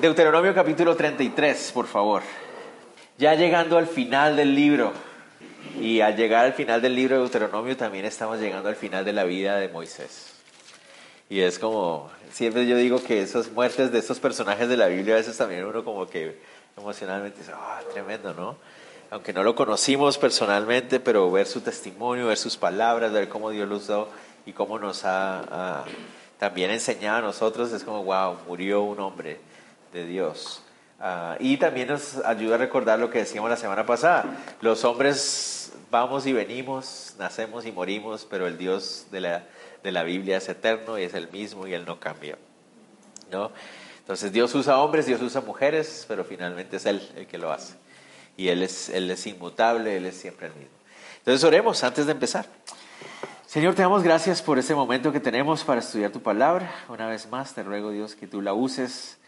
[0.00, 2.22] Deuteronomio capítulo 33, por favor.
[3.18, 4.94] Ya llegando al final del libro,
[5.78, 9.12] y al llegar al final del libro de Deuteronomio también estamos llegando al final de
[9.12, 10.36] la vida de Moisés.
[11.28, 15.14] Y es como, siempre yo digo que esas muertes de estos personajes de la Biblia
[15.14, 16.38] a veces también uno como que
[16.78, 18.56] emocionalmente dice, ah, tremendo, ¿no?
[19.10, 23.68] Aunque no lo conocimos personalmente, pero ver su testimonio, ver sus palabras, ver cómo Dios
[23.68, 24.08] lo usó
[24.46, 25.84] y cómo nos ha
[26.38, 29.50] también enseñado a nosotros, es como, wow, murió un hombre
[29.92, 30.62] de Dios.
[31.00, 34.24] Ah, y también nos ayuda a recordar lo que decíamos la semana pasada.
[34.60, 39.46] Los hombres vamos y venimos, nacemos y morimos, pero el Dios de la,
[39.82, 42.36] de la Biblia es eterno y es el mismo y Él no cambia.
[43.30, 43.50] ¿no?
[43.98, 47.74] Entonces Dios usa hombres, Dios usa mujeres, pero finalmente es Él el que lo hace.
[48.36, 50.74] Y Él es, él es inmutable, Él es siempre el mismo.
[51.18, 52.46] Entonces oremos antes de empezar.
[53.46, 56.72] Señor, te damos gracias por ese momento que tenemos para estudiar tu palabra.
[56.88, 59.19] Una vez más, te ruego Dios que tú la uses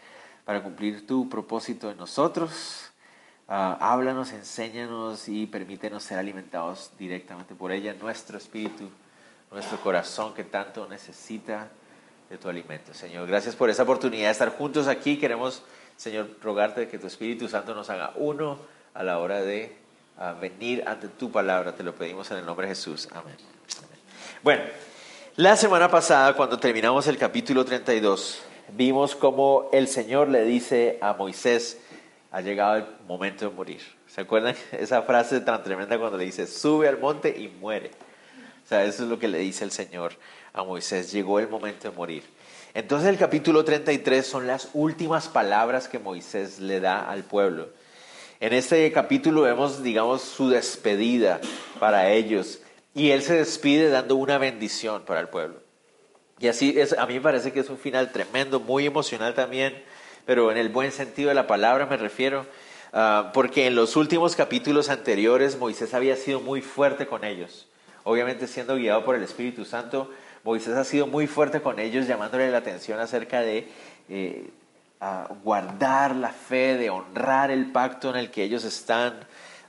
[0.45, 2.89] para cumplir tu propósito en nosotros.
[3.47, 8.89] Ah, háblanos, enséñanos y permítenos ser alimentados directamente por ella, nuestro espíritu,
[9.51, 11.69] nuestro corazón que tanto necesita
[12.29, 12.93] de tu alimento.
[12.93, 15.17] Señor, gracias por esa oportunidad de estar juntos aquí.
[15.17, 15.61] Queremos,
[15.97, 18.57] Señor, rogarte que tu Espíritu Santo nos haga uno
[18.93, 19.75] a la hora de
[20.17, 21.75] ah, venir ante tu palabra.
[21.75, 23.09] Te lo pedimos en el nombre de Jesús.
[23.13, 23.35] Amén.
[24.41, 24.63] Bueno,
[25.35, 31.13] la semana pasada, cuando terminamos el capítulo 32, vimos cómo el Señor le dice a
[31.13, 31.79] Moisés,
[32.31, 33.81] ha llegado el momento de morir.
[34.07, 37.91] ¿Se acuerdan esa frase tan tremenda cuando le dice, sube al monte y muere?
[38.63, 40.13] O sea, eso es lo que le dice el Señor
[40.53, 42.23] a Moisés, llegó el momento de morir.
[42.73, 47.69] Entonces el capítulo 33 son las últimas palabras que Moisés le da al pueblo.
[48.39, 51.39] En este capítulo vemos, digamos, su despedida
[51.79, 52.59] para ellos
[52.93, 55.62] y él se despide dando una bendición para el pueblo.
[56.43, 59.81] Y así es, a mí me parece que es un final tremendo, muy emocional también,
[60.25, 62.45] pero en el buen sentido de la palabra me refiero,
[62.91, 67.69] ah, porque en los últimos capítulos anteriores Moisés había sido muy fuerte con ellos.
[68.03, 70.11] Obviamente siendo guiado por el Espíritu Santo,
[70.43, 73.69] Moisés ha sido muy fuerte con ellos, llamándole la atención acerca de
[74.09, 74.49] eh,
[75.45, 79.13] guardar la fe, de honrar el pacto en el que ellos están,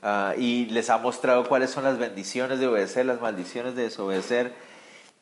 [0.03, 4.74] ah, y les ha mostrado cuáles son las bendiciones de obedecer, las maldiciones de desobedecer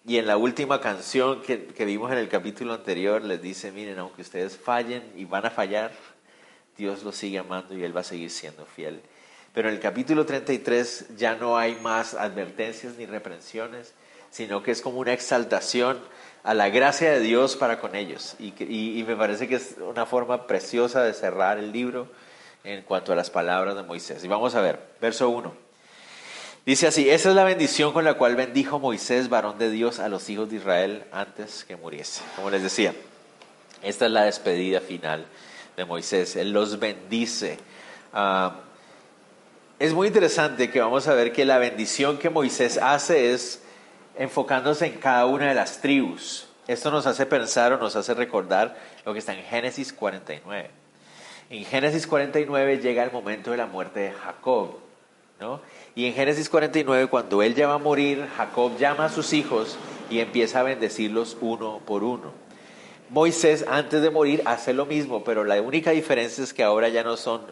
[0.05, 4.23] y en la última canción que, vimos en el capítulo anterior les dice, miren, aunque
[4.23, 5.93] ustedes fallen y van a fallar,
[6.77, 9.01] Dios los sigue amando y Él va a seguir siendo fiel.
[9.55, 13.95] Pero en el capítulo 33 ya no hay más advertencias ni reprensiones,
[14.31, 16.01] sino que es como una exaltación
[16.43, 18.35] a la gracia de Dios para con ellos.
[18.41, 22.09] Y, y me parece que es una forma preciosa de cerrar el libro
[22.65, 24.25] en cuanto a las palabras de Moisés.
[24.25, 25.62] Y vamos a ver, verso 1.
[26.65, 30.09] Dice así, esa es la bendición con la cual bendijo Moisés, varón de Dios, a
[30.09, 32.23] los hijos de Israel antes que muriese.
[32.37, 32.95] Como les decía,
[33.83, 35.27] esta es la despedida final
[35.77, 36.37] de Moisés.
[36.37, 37.59] Él los bendice.
[38.13, 38.61] Ah,
[39.81, 43.65] es muy interesante que vamos a ver que la bendición que Moisés hace es
[44.17, 46.47] enfocándose en cada una de las tribus.
[46.69, 50.71] Esto nos hace pensar o nos hace recordar lo que está en Génesis 49.
[51.51, 54.77] En Génesis 49 llega el momento de la muerte de Jacob.
[55.41, 55.61] ¿no?
[55.95, 59.77] Y en Génesis 49, cuando él ya va a morir, Jacob llama a sus hijos
[60.09, 62.33] y empieza a bendecirlos uno por uno.
[63.11, 67.05] Moisés, antes de morir, hace lo mismo, pero la única diferencia es que ahora ya
[67.05, 67.43] no son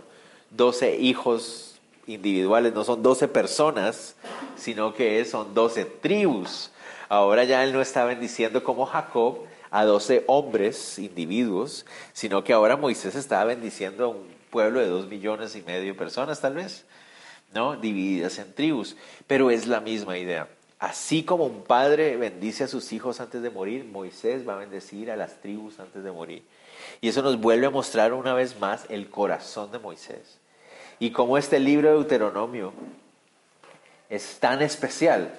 [0.52, 4.16] 12 hijos individuales, no son 12 personas,
[4.56, 6.70] sino que son 12 tribus.
[7.10, 9.40] Ahora ya él no está bendiciendo como Jacob
[9.70, 11.84] a 12 hombres, individuos,
[12.14, 15.94] sino que ahora Moisés está bendiciendo a un pueblo de dos millones y medio de
[15.98, 16.86] personas, tal vez.
[17.54, 17.76] ¿No?
[17.76, 20.48] Divididas en tribus, pero es la misma idea.
[20.78, 25.10] Así como un padre bendice a sus hijos antes de morir, Moisés va a bendecir
[25.10, 26.42] a las tribus antes de morir.
[27.00, 30.38] Y eso nos vuelve a mostrar una vez más el corazón de Moisés.
[30.98, 32.72] Y cómo este libro de Deuteronomio
[34.08, 35.32] es tan especial,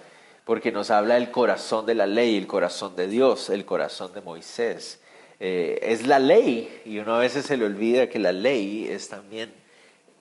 [0.45, 4.21] porque nos habla del corazón de la ley, el corazón de Dios, el corazón de
[4.21, 4.99] Moisés.
[5.39, 9.09] Eh, es la ley, y uno a veces se le olvida que la ley es
[9.09, 9.51] también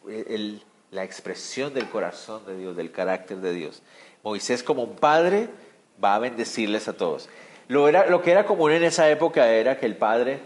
[0.08, 3.82] el, la expresión del corazón de Dios, del carácter de Dios.
[4.22, 5.48] Moisés como un padre
[6.02, 7.28] va a bendecirles a todos.
[7.68, 10.40] Lo, era, lo que era común en esa época era que el padre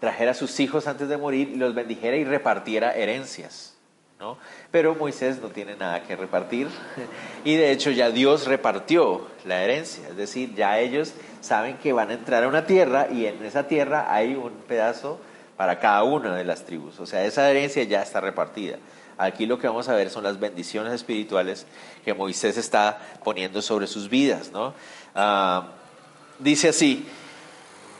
[0.00, 3.74] trajera a sus hijos antes de morir y los bendijera y repartiera herencias.
[4.18, 4.36] ¿no?
[4.72, 6.68] Pero Moisés no tiene nada que repartir
[7.44, 12.10] y de hecho ya Dios repartió la herencia, es decir, ya ellos saben que van
[12.10, 15.20] a entrar a una tierra y en esa tierra hay un pedazo
[15.56, 18.78] para cada una de las tribus, o sea, esa herencia ya está repartida.
[19.18, 21.66] Aquí lo que vamos a ver son las bendiciones espirituales
[22.04, 24.52] que Moisés está poniendo sobre sus vidas.
[24.52, 24.74] ¿no?
[25.14, 25.72] Ah,
[26.38, 27.04] dice así,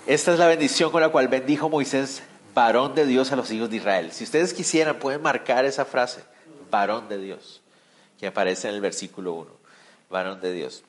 [0.07, 2.23] esta es la bendición con la cual bendijo Moisés,
[2.55, 4.13] varón de Dios a los hijos de Israel.
[4.13, 6.23] Si ustedes quisieran, pueden marcar esa frase,
[6.71, 7.63] varón de Dios,
[8.19, 9.51] que aparece en el versículo 1,
[10.09, 10.85] varón de Dios.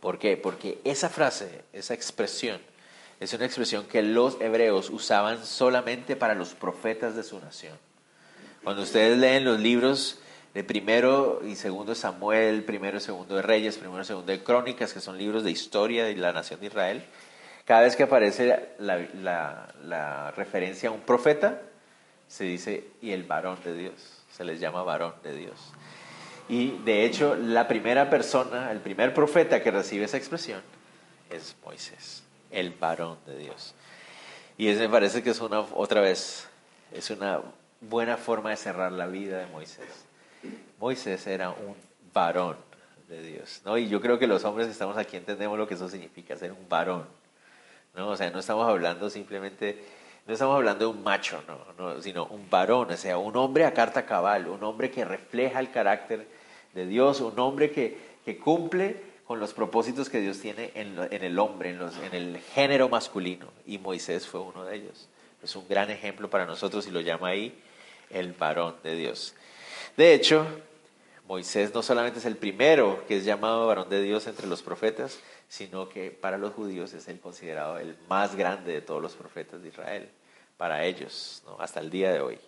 [0.00, 0.36] ¿Por qué?
[0.36, 2.60] Porque esa frase, esa expresión,
[3.20, 7.85] es una expresión que los hebreos usaban solamente para los profetas de su nación.
[8.66, 10.18] Cuando ustedes leen los libros
[10.52, 14.92] de primero y segundo Samuel, primero y segundo de Reyes, primero y segundo de Crónicas,
[14.92, 17.04] que son libros de historia de la nación de Israel,
[17.64, 21.62] cada vez que aparece la, referencia a un profeta,
[22.26, 25.72] se dice, y el varón de Dios, se les llama varón de Dios.
[26.48, 30.60] Y de hecho, la primera persona, el primer profeta que recibe esa expresión
[31.30, 33.76] es Moisés, el varón de Dios.
[34.58, 36.48] Y eso me parece que es una, otra vez,
[36.92, 37.42] es una
[37.80, 40.06] buena forma de cerrar la vida de Moisés.
[40.78, 41.74] Moisés era un
[42.12, 42.56] varón
[43.08, 43.78] de Dios, ¿no?
[43.78, 46.52] Y yo creo que los hombres que estamos aquí entendemos lo que eso significa, ser
[46.52, 47.06] un varón,
[47.94, 48.10] ¿no?
[48.10, 49.82] O sea, no estamos hablando simplemente,
[50.26, 51.42] no estamos hablando de un macho,
[51.78, 55.60] no, sino un varón, o sea, un hombre a carta cabal, un hombre que refleja
[55.60, 56.26] el carácter
[56.74, 61.24] de Dios, un hombre que, que cumple con los propósitos que Dios tiene en, en
[61.24, 65.08] el hombre, en, los, en el género masculino, y Moisés fue uno de ellos.
[65.42, 67.62] Es un gran ejemplo para nosotros y lo llama ahí
[68.10, 69.34] el varón de Dios.
[69.96, 70.46] De hecho,
[71.28, 75.18] Moisés no solamente es el primero que es llamado varón de Dios entre los profetas,
[75.48, 79.62] sino que para los judíos es el considerado el más grande de todos los profetas
[79.62, 80.08] de Israel,
[80.56, 82.38] para ellos, hasta el día de hoy.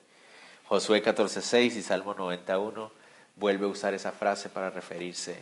[0.67, 2.93] Josué 14:6 y Salmo 91
[3.37, 5.37] vuelve a usar esa frase para referirse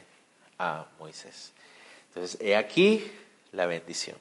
[0.59, 1.53] a Moisés.
[2.09, 3.11] Entonces, he aquí
[3.53, 4.17] la bendición.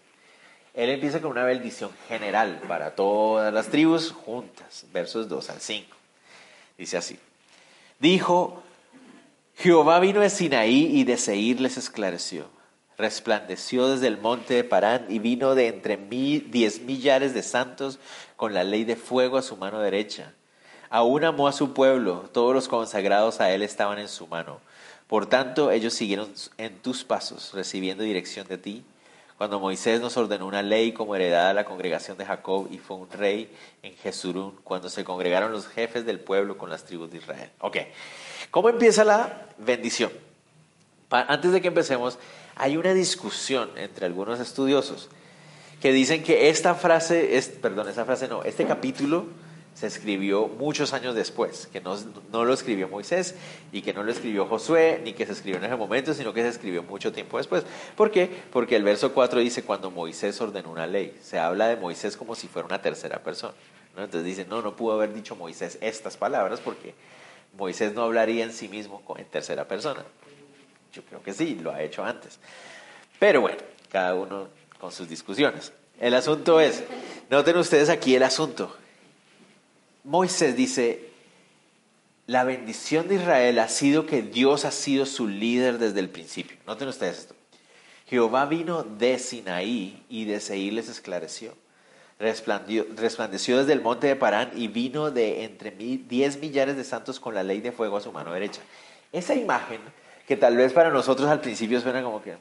[0.76, 5.96] Él empieza con una bendición general para todas las tribus juntas, versos 2 al 5.
[6.78, 7.18] Dice así,
[8.00, 8.62] dijo,
[9.56, 12.48] Jehová vino de Sinaí y de Seir les esclareció.
[12.98, 18.00] Resplandeció desde el monte de Parán y vino de entre mí diez millares de santos
[18.36, 20.34] con la ley de fuego a su mano derecha.
[20.90, 24.60] Aún amó a su pueblo, todos los consagrados a él estaban en su mano.
[25.08, 28.84] Por tanto, ellos siguieron en tus pasos, recibiendo dirección de ti
[29.38, 32.98] cuando Moisés nos ordenó una ley como heredada a la congregación de Jacob y fue
[32.98, 33.54] un rey
[33.84, 37.50] en Jesurún, cuando se congregaron los jefes del pueblo con las tribus de Israel.
[37.60, 37.78] Ok,
[38.50, 40.12] ¿cómo empieza la bendición?
[41.10, 42.18] Antes de que empecemos,
[42.56, 45.10] hay una discusión entre algunos estudiosos
[45.82, 49.28] que dicen que esta frase, es, perdón, esa frase no, este capítulo
[49.76, 51.98] se escribió muchos años después, que no,
[52.32, 53.36] no, lo escribió Moisés
[53.74, 56.42] y que no lo escribió Josué, ni que se escribió en ese momento, sino que
[56.44, 57.66] se escribió mucho tiempo después.
[57.98, 58.30] ¿Por qué?
[58.54, 61.18] Porque el verso 4 dice cuando Moisés ordenó una ley.
[61.22, 63.54] Se habla de Moisés como si fuera una tercera persona.
[63.98, 66.96] Entonces dice, no, no pudo haber dicho Moisés estas palabras porque
[67.58, 70.06] Moisés no hablaría en sí mismo en tercera persona.
[70.94, 72.40] Yo creo que sí, lo ha hecho antes.
[73.20, 73.58] Pero bueno,
[73.92, 74.48] cada uno
[74.80, 75.74] con sus discusiones.
[76.00, 76.82] El asunto es,
[77.30, 78.74] noten ustedes aquí el asunto
[80.06, 81.10] Moisés dice,
[82.28, 86.58] la bendición de Israel ha sido que Dios ha sido su líder desde el principio.
[86.68, 87.36] Noten ustedes esto.
[88.08, 91.56] Jehová vino de Sinaí y de Seir les esclareció.
[92.20, 97.34] Resplandeció desde el monte de Parán y vino de entre diez millares de santos con
[97.34, 98.62] la ley de fuego a su mano derecha.
[99.12, 99.82] Esa imagen,
[100.28, 102.38] que tal vez para nosotros al principio suena como que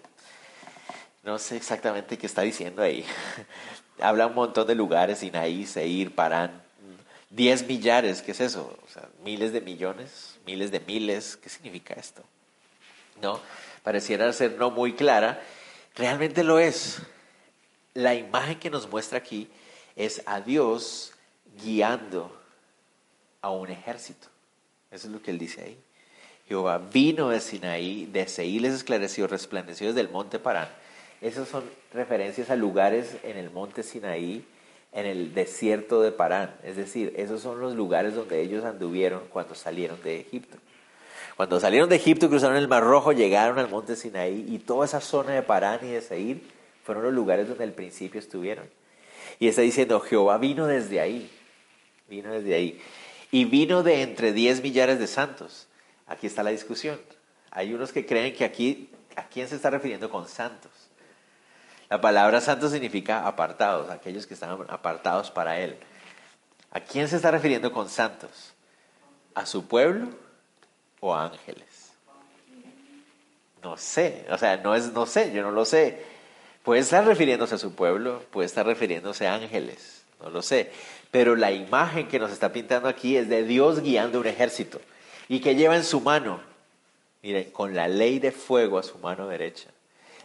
[1.22, 3.06] no sé exactamente qué está diciendo ahí.
[4.00, 6.63] Habla un montón de lugares, Sinaí, Seir, Parán.
[7.34, 8.78] 10 millares, ¿qué es eso?
[8.86, 12.22] O sea, miles de millones, miles de miles, ¿qué significa esto?
[13.20, 13.40] ¿No?
[13.82, 15.42] Pareciera ser no muy clara,
[15.96, 17.00] realmente lo es.
[17.92, 19.48] La imagen que nos muestra aquí
[19.96, 21.12] es a Dios
[21.60, 22.34] guiando
[23.40, 24.28] a un ejército.
[24.92, 25.78] Eso es lo que él dice ahí.
[26.46, 30.68] Jehová vino de Sinaí, de Seí les esclareció, resplandeció desde el monte Parán.
[31.20, 34.44] Esas son referencias a lugares en el monte Sinaí
[34.94, 36.54] en el desierto de Parán.
[36.62, 40.56] Es decir, esos son los lugares donde ellos anduvieron cuando salieron de Egipto.
[41.36, 45.00] Cuando salieron de Egipto, cruzaron el Mar Rojo, llegaron al monte Sinaí y toda esa
[45.00, 46.42] zona de Parán y de Seir
[46.84, 48.66] fueron los lugares donde al principio estuvieron.
[49.40, 51.28] Y está diciendo, Jehová vino desde ahí,
[52.08, 52.80] vino desde ahí.
[53.32, 55.66] Y vino de entre 10 millares de santos.
[56.06, 57.00] Aquí está la discusión.
[57.50, 60.70] Hay unos que creen que aquí, ¿a quién se está refiriendo con santos?
[61.94, 65.76] La palabra santo significa apartados, aquellos que estaban apartados para Él.
[66.72, 68.52] ¿A quién se está refiriendo con santos?
[69.32, 70.08] ¿A su pueblo
[70.98, 71.92] o a ángeles?
[73.62, 76.04] No sé, o sea, no es, no sé, yo no lo sé.
[76.64, 80.72] Puede estar refiriéndose a su pueblo, puede estar refiriéndose a ángeles, no lo sé.
[81.12, 84.80] Pero la imagen que nos está pintando aquí es de Dios guiando un ejército
[85.28, 86.40] y que lleva en su mano,
[87.22, 89.70] miren, con la ley de fuego a su mano derecha.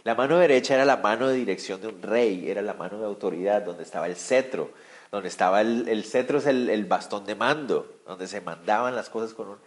[0.03, 3.05] La mano derecha era la mano de dirección de un rey, era la mano de
[3.05, 4.71] autoridad, donde estaba el cetro,
[5.11, 9.49] donde estaba el, cetro es el, bastón de mando, donde se mandaban las cosas con
[9.49, 9.57] un...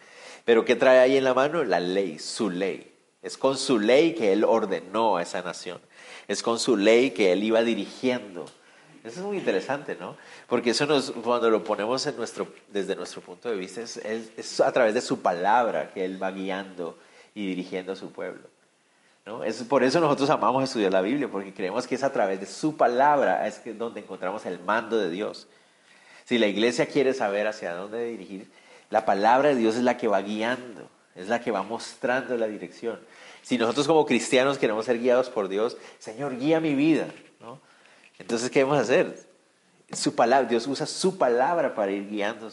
[0.44, 1.64] Pero ¿qué trae ahí en la mano?
[1.64, 2.92] La ley, su ley.
[3.22, 5.80] Es con su ley que él ordenó a esa nación.
[6.26, 8.46] Es con su ley que él iba dirigiendo.
[9.04, 10.16] Eso es muy interesante, ¿no?
[10.48, 10.86] Porque eso
[11.22, 15.20] cuando lo ponemos en nuestro, desde nuestro punto de vista, es a través de su
[15.20, 16.96] palabra que él va guiando
[17.34, 18.51] y dirigiendo a su pueblo.
[19.26, 19.44] ¿No?
[19.44, 22.46] Es, por eso nosotros amamos estudiar la Biblia, porque creemos que es a través de
[22.46, 25.48] su palabra es donde encontramos el mando de Dios.
[26.24, 28.50] Si la iglesia quiere saber hacia dónde dirigir,
[28.90, 32.46] la palabra de Dios es la que va guiando, es la que va mostrando la
[32.46, 33.00] dirección.
[33.42, 37.06] Si nosotros como cristianos queremos ser guiados por Dios, Señor, guía mi vida.
[38.18, 39.18] Entonces, ¿qué debemos hacer?
[39.92, 42.50] Su palabra, Dios usa su palabra para ir guiando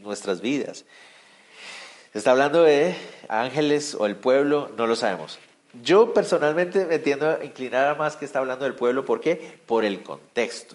[0.00, 0.84] nuestras vidas.
[2.14, 2.94] ¿Está hablando de
[3.28, 4.70] ángeles o el pueblo?
[4.76, 5.38] No lo sabemos.
[5.82, 9.04] Yo personalmente me tiendo a inclinar a más que está hablando del pueblo.
[9.04, 9.60] ¿Por qué?
[9.66, 10.74] Por el contexto.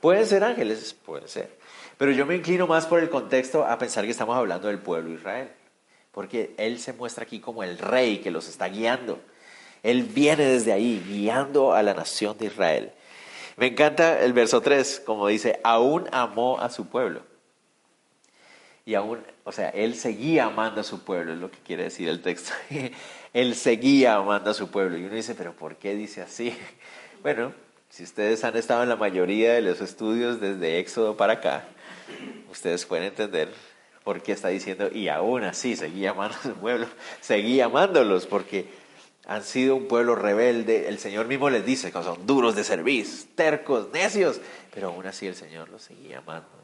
[0.00, 1.50] Pueden ser ángeles, pueden ser.
[1.98, 5.10] Pero yo me inclino más por el contexto a pensar que estamos hablando del pueblo
[5.10, 5.48] de Israel.
[6.12, 9.20] Porque Él se muestra aquí como el rey que los está guiando.
[9.82, 12.92] Él viene desde ahí, guiando a la nación de Israel.
[13.56, 17.22] Me encanta el verso 3, como dice, aún amó a su pueblo.
[18.84, 22.08] Y aún, o sea, Él seguía amando a su pueblo, es lo que quiere decir
[22.08, 22.52] el texto.
[23.32, 24.98] Él seguía amando a su pueblo.
[24.98, 26.56] Y uno dice, pero ¿por qué dice así?
[27.22, 27.52] Bueno,
[27.88, 31.68] si ustedes han estado en la mayoría de los estudios desde Éxodo para acá,
[32.50, 33.52] ustedes pueden entender
[34.02, 36.86] por qué está diciendo, y aún así seguía amando a su pueblo,
[37.20, 38.66] seguía amándolos, porque
[39.26, 40.88] han sido un pueblo rebelde.
[40.88, 44.40] El Señor mismo les dice que son duros de servir, tercos, necios,
[44.74, 46.61] pero aún así el Señor los seguía amando.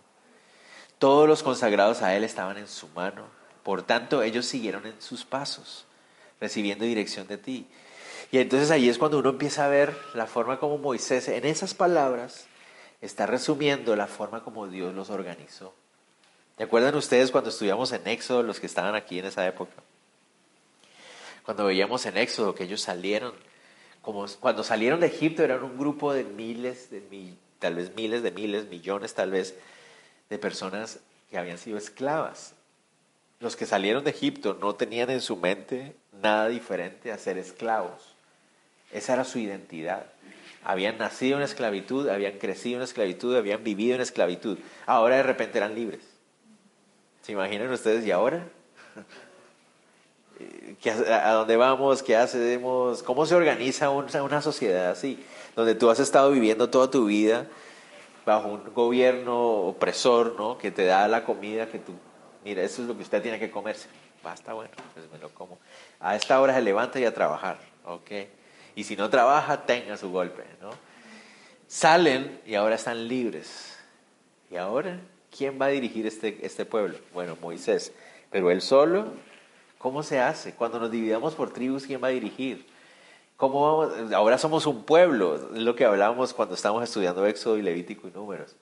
[0.98, 3.26] Todos los consagrados a Él estaban en su mano,
[3.62, 5.84] por tanto ellos siguieron en sus pasos
[6.40, 7.66] recibiendo dirección de ti.
[8.30, 11.74] Y entonces ahí es cuando uno empieza a ver la forma como Moisés, en esas
[11.74, 12.46] palabras,
[13.00, 15.74] está resumiendo la forma como Dios los organizó.
[16.56, 19.74] ¿Te acuerdan ustedes cuando estudiamos en Éxodo, los que estaban aquí en esa época?
[21.44, 23.32] Cuando veíamos en Éxodo que ellos salieron,
[24.02, 28.66] cuando salieron de Egipto eran un grupo de miles, de tal vez miles de miles,
[28.68, 29.54] millones tal vez,
[30.28, 32.54] de personas que habían sido esclavas.
[33.40, 38.14] Los que salieron de Egipto no tenían en su mente nada diferente a ser esclavos.
[38.92, 40.06] Esa era su identidad.
[40.64, 44.58] Habían nacido en esclavitud, habían crecido en esclavitud, habían vivido en esclavitud.
[44.86, 46.02] Ahora de repente eran libres.
[47.22, 48.46] ¿Se imaginan ustedes y ahora?
[51.24, 52.02] ¿A dónde vamos?
[52.02, 53.02] ¿Qué hacemos?
[53.02, 55.24] ¿Cómo se organiza una sociedad así?
[55.54, 57.46] Donde tú has estado viviendo toda tu vida
[58.28, 60.58] bajo un gobierno opresor, ¿no?
[60.58, 61.94] Que te da la comida que tú
[62.44, 63.88] mira, eso es lo que usted tiene que comerse.
[64.22, 65.58] Basta, bueno, pues me lo como.
[66.00, 68.10] A esta hora se levanta y a trabajar, ¿ok?
[68.74, 70.70] Y si no trabaja, tenga su golpe, ¿no?
[71.66, 73.78] Salen y ahora están libres.
[74.50, 75.00] ¿Y ahora
[75.36, 76.98] quién va a dirigir este, este pueblo?
[77.12, 77.92] Bueno, Moisés.
[78.30, 79.12] Pero él solo,
[79.78, 80.54] ¿cómo se hace?
[80.54, 82.66] Cuando nos dividamos por tribus, ¿quién va a dirigir?
[83.38, 84.12] ¿Cómo vamos?
[84.12, 88.10] Ahora somos un pueblo, es lo que hablábamos cuando estábamos estudiando Éxodo y Levítico y
[88.10, 88.56] Números.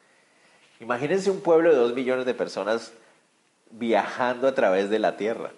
[0.80, 2.92] Imagínense un pueblo de dos millones de personas
[3.70, 5.52] viajando a través de la tierra.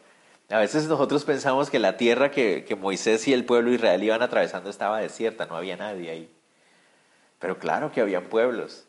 [0.48, 4.70] A veces nosotros pensamos que la tierra que, Moisés y el pueblo israelí iban atravesando
[4.70, 6.30] estaba desierta, no había nadie ahí.
[7.40, 8.84] Pero claro que habían pueblos.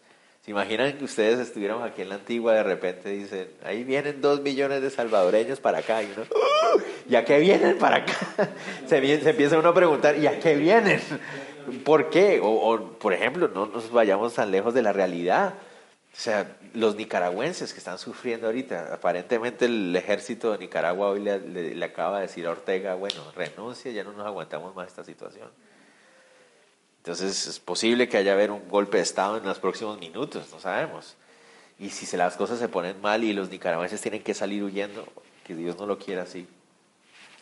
[0.46, 4.42] ¿Se imaginan que ustedes estuvieran aquí en la antigua, de repente dicen, ahí vienen dos
[4.42, 6.80] millones de salvadoreños para acá, ¡Oh!
[7.10, 8.14] ¿Y a qué vienen para acá?
[8.88, 11.02] Se, se, empieza uno a preguntar, ¿y a qué vienen?
[11.84, 12.40] ¿Por qué?
[12.42, 15.54] o, por ejemplo, no nos vayamos tan lejos de la realidad.
[16.14, 21.86] O sea, los nicaragüenses que están sufriendo ahorita, aparentemente el ejército de Nicaragua hoy le,
[21.86, 25.50] acaba de decir a Ortega, bueno, renuncia, ya no nos aguantamos más esta situación.
[26.98, 30.60] Entonces es posible que haya haber un golpe de Estado en los próximos minutos, no
[30.60, 31.16] sabemos.
[31.80, 35.08] Y si las cosas se ponen mal y los nicaragüenses tienen que salir huyendo,
[35.46, 36.48] que Dios no lo quiera así,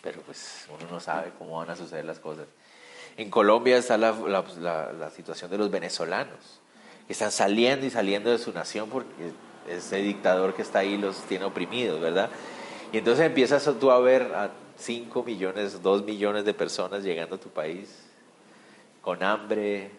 [0.01, 2.46] pero pues uno no sabe cómo van a suceder las cosas.
[3.18, 6.60] En Colombia está la, la situación de los venezolanos
[7.08, 9.32] que están saliendo y saliendo de su nación porque
[9.68, 12.30] ese dictador que está ahí los tiene oprimidos, ¿verdad?
[12.92, 17.39] Y entonces empiezas tú a ver a 5 millones, 2 millones de personas llegando a
[17.39, 18.04] tu país
[19.01, 19.92] con hambre,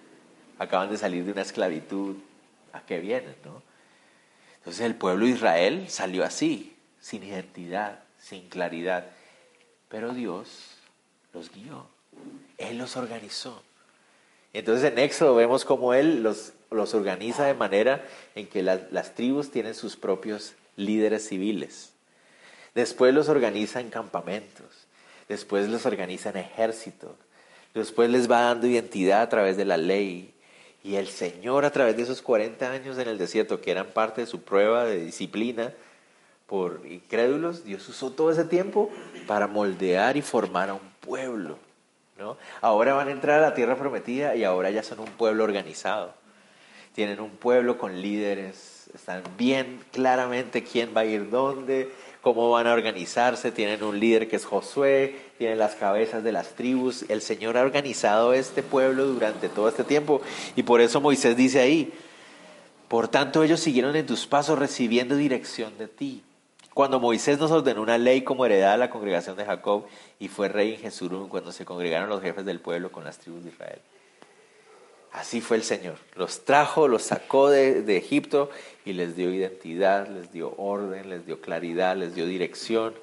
[0.58, 2.16] acaban de salir de una esclavitud,
[2.72, 3.62] ¿a qué vienen, no?
[4.58, 9.06] Entonces el pueblo de Israel salió así, sin identidad, sin claridad,
[9.88, 10.76] pero Dios
[11.32, 11.86] los guió,
[12.58, 13.62] Él los organizó.
[14.52, 18.04] Entonces en Éxodo vemos cómo Él los, los organiza de manera
[18.34, 21.92] en que las tribus tienen sus propios líderes civiles.
[22.74, 24.86] Después los organiza en campamentos,
[25.28, 27.12] después los organiza en ejércitos,
[27.74, 30.34] después les va dando identidad a través de la ley.
[30.84, 34.20] Y el Señor a través de esos 40 años en el desierto, que eran parte
[34.20, 35.74] de su prueba de disciplina
[36.48, 38.90] por incrédulos, Dios usó todo ese tiempo
[39.26, 41.58] para moldear y formar a un pueblo.
[42.18, 42.38] ¿no?
[42.62, 46.14] Ahora van a entrar a la tierra prometida y ahora ya son un pueblo organizado.
[46.94, 52.66] Tienen un pueblo con líderes, están bien claramente quién va a ir dónde, cómo van
[52.66, 57.04] a organizarse, tienen un líder que es Josué, tienen las cabezas de las tribus.
[57.10, 60.22] El Señor ha organizado este pueblo durante todo este tiempo
[60.56, 61.92] y por eso Moisés dice ahí,
[62.88, 66.22] por tanto ellos siguieron en tus pasos recibiendo dirección de ti.
[66.78, 69.86] Cuando Moisés nos ordenó una ley como heredad a la congregación de Jacob
[70.20, 73.42] y fue rey en Jesurún cuando se congregaron los jefes del pueblo con las tribus
[73.42, 73.80] de Israel.
[75.10, 75.96] Así fue el Señor.
[76.14, 78.48] Los trajo, los sacó de, Egipto
[78.84, 82.94] y les dio identidad, les dio orden, les dio claridad, les dio dirección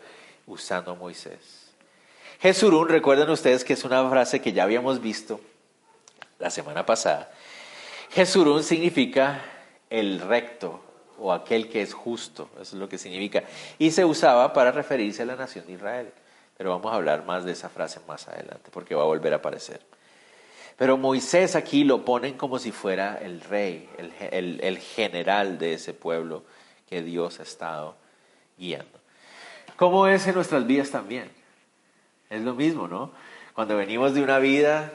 [0.48, 1.74] usando a Moisés.
[2.39, 5.41] Jesurún, recuerden ustedes que es una frase que ya habíamos visto
[6.39, 7.29] la semana pasada.
[8.12, 9.44] Jesurún significa
[9.89, 10.85] el recto
[11.19, 13.43] o aquel que es justo, eso es lo que significa.
[13.77, 16.12] Y se usaba para referirse a la nación de Israel.
[16.57, 19.38] Pero vamos a hablar más de esa frase más adelante porque va a volver a
[19.38, 19.81] aparecer.
[20.77, 23.89] Pero Moisés aquí lo ponen como si fuera el rey,
[24.31, 26.43] el, general de ese pueblo
[26.89, 27.95] que Dios ha estado
[28.57, 29.00] guiando.
[29.77, 31.29] ¿Cómo es en nuestras vidas también?
[32.29, 33.12] Es lo mismo, ¿no?
[33.53, 34.91] Cuando venimos de una vida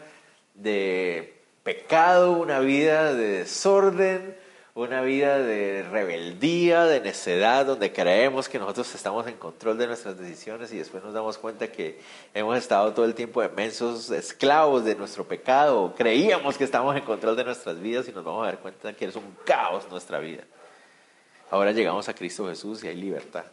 [0.55, 4.37] de pecado, una vida de desorden,
[4.81, 10.19] una vida de rebeldía, de necedad, donde creemos que nosotros estamos en control de nuestras
[10.19, 12.01] decisiones y después nos damos cuenta que
[12.33, 15.95] hemos estado todo el tiempo inmensos esclavos de nuestro pecado.
[15.97, 19.05] Creíamos que estamos en control de nuestras vidas y nos vamos a dar cuenta que
[19.05, 20.45] es un caos nuestra vida.
[21.51, 23.45] Ahora llegamos a Cristo Jesús y hay libertad.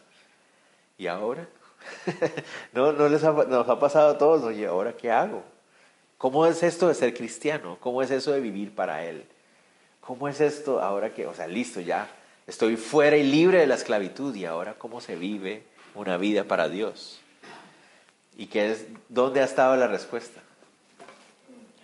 [0.96, 1.46] ¿Y ahora?
[2.72, 4.44] ¿No, no les nos ha pasado a todos?
[4.44, 5.42] Oye, ¿ahora qué hago?
[6.16, 7.76] ¿Cómo es esto de ser cristiano?
[7.80, 9.26] ¿Cómo es eso de vivir para Él?
[10.08, 12.08] ¿Cómo es esto ahora que, o sea, listo, ya
[12.46, 16.70] estoy fuera y libre de la esclavitud y ahora cómo se vive una vida para
[16.70, 17.20] Dios?
[18.34, 20.40] ¿Y qué es, dónde ha estado la respuesta?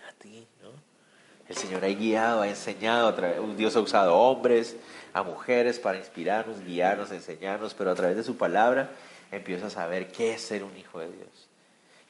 [0.09, 0.69] A ti, ¿no?
[1.47, 3.15] El Señor ha guiado, ha enseñado,
[3.55, 4.75] Dios ha usado hombres,
[5.13, 8.89] a mujeres para inspirarnos, guiarnos, enseñarnos, pero a través de su palabra
[9.31, 11.47] empieza a saber qué es ser un hijo de Dios,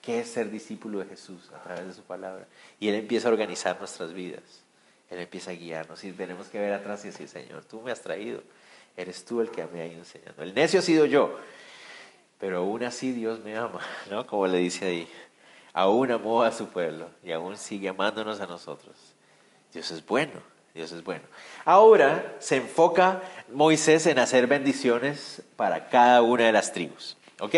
[0.02, 2.48] qué es ser discípulo de Jesús a través de su palabra.
[2.80, 4.65] Y Él empieza a organizar nuestras vidas.
[5.16, 8.02] Él empieza a guiarnos y tenemos que ver atrás y decir, Señor, tú me has
[8.02, 8.44] traído,
[8.98, 10.44] eres tú el que me ha ido enseñando.
[10.44, 11.40] El necio ha sido yo,
[12.38, 13.80] pero aún así Dios me ama,
[14.12, 14.28] ¿no?
[14.28, 15.08] Como le dice ahí,
[15.72, 18.94] aún amó a su pueblo y aún sigue amándonos a nosotros.
[19.72, 20.42] Dios es bueno,
[20.74, 21.24] Dios es bueno.
[21.64, 23.22] Ahora se enfoca
[23.54, 27.56] Moisés en hacer bendiciones para cada una de las tribus, ¿ok?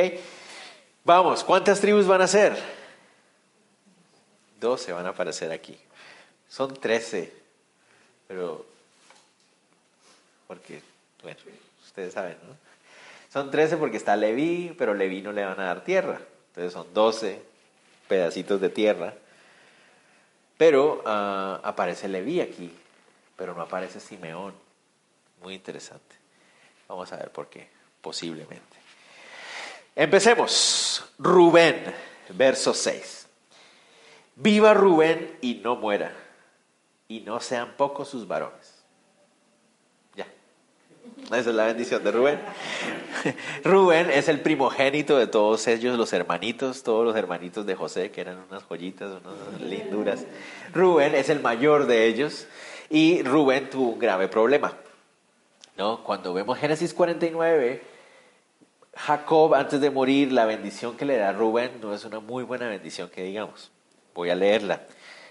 [1.04, 2.56] Vamos, ¿cuántas tribus van a ser?
[4.60, 5.76] Doce van a aparecer aquí.
[6.48, 7.34] Son trece,
[8.28, 8.66] pero
[10.48, 10.82] porque,
[11.24, 11.40] bueno,
[11.86, 12.56] ustedes saben, ¿no?
[13.32, 16.20] Son trece porque está Leví, pero Leví no le van a dar tierra.
[16.50, 17.42] Entonces son doce
[18.08, 19.14] pedacitos de tierra.
[20.58, 22.74] Pero ah, aparece Leví aquí,
[23.36, 24.54] pero no aparece Simeón.
[25.44, 26.16] Muy interesante.
[26.88, 27.68] Vamos a ver por qué,
[28.02, 28.78] posiblemente.
[29.96, 31.04] Empecemos.
[31.20, 31.94] Rubén,
[32.30, 33.28] verso 6.
[34.38, 36.27] Viva Rubén y no muera
[37.08, 38.84] y no sean pocos sus varones.
[40.16, 40.28] Ya.
[41.26, 42.40] Esa es la bendición de Rubén.
[43.64, 48.22] Rubén es el primogénito de todos ellos, los hermanitos, todos los hermanitos de José, que
[48.22, 50.26] eran unas joyitas, unas linduras.
[50.74, 52.48] Rubén es el mayor de ellos
[52.90, 54.74] y Rubén tuvo un grave problema.
[55.78, 56.04] ¿no?
[56.04, 57.82] Cuando vemos Génesis 49,
[58.96, 62.68] Jacob antes de morir, la bendición que le da Rubén no es una muy buena
[62.68, 63.72] bendición que digamos.
[64.14, 64.82] Voy a leerla.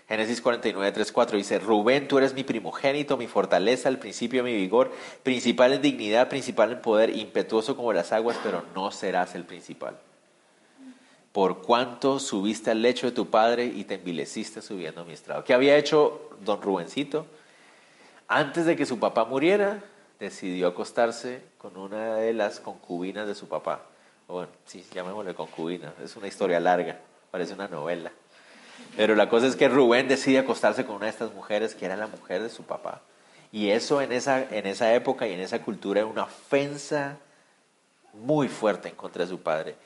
[0.08, 4.50] Génesis 49, 3, 4 dice, Rubén, tú eres mi primogénito, mi fortaleza, el principio de
[4.50, 4.92] mi vigor,
[5.24, 9.98] principal en dignidad, principal en poder, impetuoso como las aguas, pero no serás el principal.
[11.32, 15.42] Por cuanto subiste al lecho de tu padre y te envileciste subiendo a mi estrado.
[15.42, 17.26] ¿Qué había hecho don Rubencito?
[18.28, 19.82] Antes de que su papá muriera,
[20.20, 23.82] decidió acostarse con una de las concubinas de su papá.
[24.28, 28.12] bueno, sí, llamémosle concubina, es una historia larga, parece una novela.
[28.96, 31.96] Pero la cosa es que Rubén decide acostarse con una de estas mujeres que era
[31.96, 33.02] la mujer de su papá.
[33.52, 37.18] Y eso en esa, en esa época y en esa cultura era una ofensa
[38.14, 39.76] muy fuerte en contra de su padre.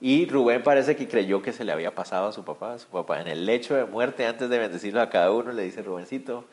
[0.00, 2.78] Y Rubén parece que creyó que se le había pasado a su papá.
[2.78, 5.82] Su papá en el lecho de muerte, antes de bendecirlo a cada uno, le dice,
[5.82, 6.44] Rubencito,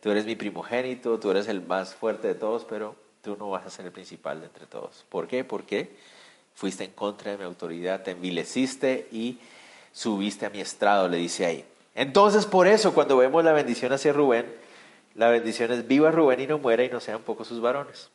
[0.00, 3.66] tú eres mi primogénito, tú eres el más fuerte de todos, pero tú no vas
[3.66, 5.04] a ser el principal de entre todos.
[5.08, 5.42] ¿Por qué?
[5.42, 5.96] Porque
[6.54, 9.38] fuiste en contra de mi autoridad, te envileciste y
[9.96, 11.64] subiste a mi estrado, le dice ahí.
[11.94, 14.44] Entonces, por eso, cuando vemos la bendición hacia Rubén,
[15.14, 18.10] la bendición es viva Rubén y no muera y no sean pocos sus varones.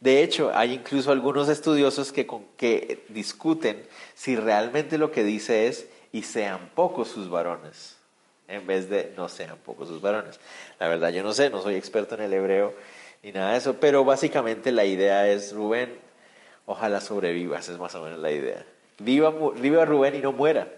[0.00, 5.86] De hecho, hay incluso algunos estudiosos que, que discuten si realmente lo que dice es
[6.12, 7.98] y sean pocos sus varones,
[8.48, 10.40] en vez de no sean pocos sus varones.
[10.78, 12.72] La verdad yo no sé, no soy experto en el hebreo
[13.22, 15.94] ni nada de eso, pero básicamente la idea es, Rubén,
[16.64, 18.64] ojalá sobrevivas, es más o menos la idea.
[19.00, 20.68] Viva, viva Rubén y no muera,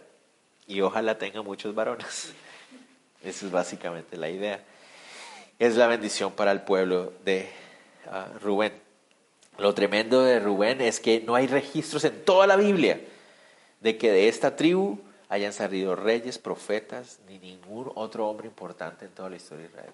[0.68, 2.32] y ojalá tenga muchos varones.
[3.22, 4.62] Esa es básicamente la idea.
[5.58, 7.48] Es la bendición para el pueblo de
[8.10, 8.72] ah, Rubén.
[9.58, 13.00] Lo tremendo de Rubén es que no hay registros en toda la Biblia
[13.80, 19.10] de que de esta tribu hayan salido reyes, profetas, ni ningún otro hombre importante en
[19.10, 19.92] toda la historia de Israel.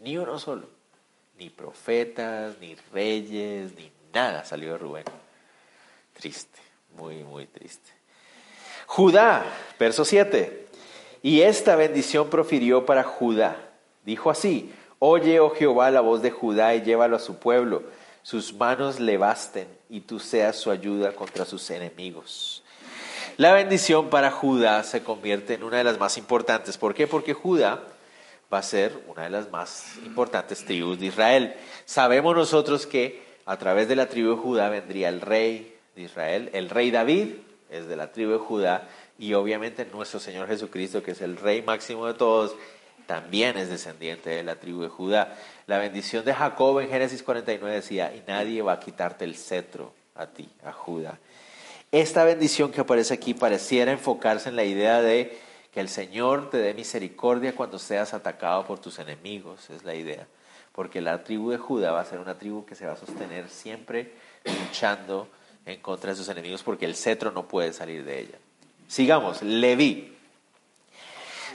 [0.00, 0.68] Ni uno solo.
[1.38, 5.04] Ni profetas, ni reyes, ni nada salió de Rubén.
[6.12, 6.58] Triste,
[6.96, 7.90] muy, muy triste.
[8.86, 9.44] Judá,
[9.78, 10.66] verso 7.
[11.22, 13.56] Y esta bendición profirió para Judá.
[14.04, 17.82] Dijo así, Oye, oh Jehová, la voz de Judá y llévalo a su pueblo
[18.28, 22.62] sus manos le basten y tú seas su ayuda contra sus enemigos.
[23.38, 26.76] La bendición para Judá se convierte en una de las más importantes.
[26.76, 27.06] ¿Por qué?
[27.06, 27.82] Porque Judá
[28.52, 31.54] va a ser una de las más importantes tribus de Israel.
[31.86, 36.50] Sabemos nosotros que a través de la tribu de Judá vendría el rey Israel.
[36.52, 37.34] El rey David
[37.70, 41.62] es de la tribu de Judá y obviamente nuestro Señor Jesucristo, que es el rey
[41.62, 42.54] máximo de todos,
[43.06, 45.36] también es descendiente de la tribu de Judá.
[45.66, 49.92] La bendición de Jacob en Génesis 49 decía, y nadie va a quitarte el cetro
[50.14, 51.18] a ti, a Judá.
[51.90, 55.38] Esta bendición que aparece aquí pareciera enfocarse en la idea de
[55.72, 60.26] que el Señor te dé misericordia cuando seas atacado por tus enemigos, es la idea.
[60.72, 63.48] Porque la tribu de Judá va a ser una tribu que se va a sostener
[63.48, 64.12] siempre
[64.44, 65.28] luchando
[65.72, 68.38] en contra de sus enemigos porque el cetro no puede salir de ella.
[68.88, 70.16] Sigamos, Leví.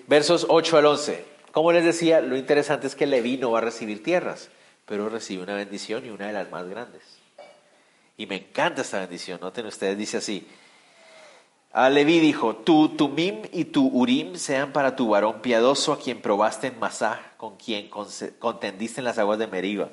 [0.07, 1.25] Versos 8 al 11.
[1.51, 4.49] Como les decía, lo interesante es que Leví no va a recibir tierras,
[4.85, 7.01] pero recibe una bendición y una de las más grandes.
[8.17, 9.39] Y me encanta esta bendición.
[9.41, 10.47] Noten ustedes, dice así.
[11.71, 16.21] A Leví dijo, tu Tumim y tu Urim sean para tu varón piadoso a quien
[16.21, 17.89] probaste en Masá, con quien
[18.37, 19.89] contendiste en las aguas de Meriba,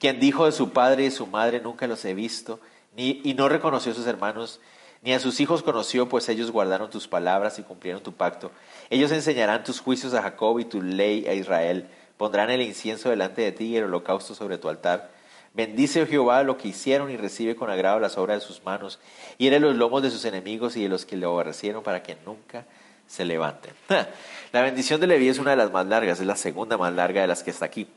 [0.00, 2.58] quien dijo de su padre y su madre, nunca los he visto,
[2.96, 4.60] ni, y no reconoció a sus hermanos,
[5.02, 8.50] ni a sus hijos conoció, pues ellos guardaron tus palabras y cumplieron tu pacto.
[8.88, 11.88] Ellos enseñarán tus juicios a Jacob y tu ley a Israel.
[12.16, 15.10] Pondrán el incienso delante de ti y el holocausto sobre tu altar.
[15.52, 18.98] Bendice, oh Jehová, lo que hicieron y recibe con agrado las obras de sus manos.
[19.36, 22.64] Hiere los lomos de sus enemigos y de los que le aborrecieron para que nunca
[23.06, 23.72] se levanten.
[24.52, 27.20] La bendición de Leví es una de las más largas, es la segunda más larga
[27.20, 27.88] de las que está aquí.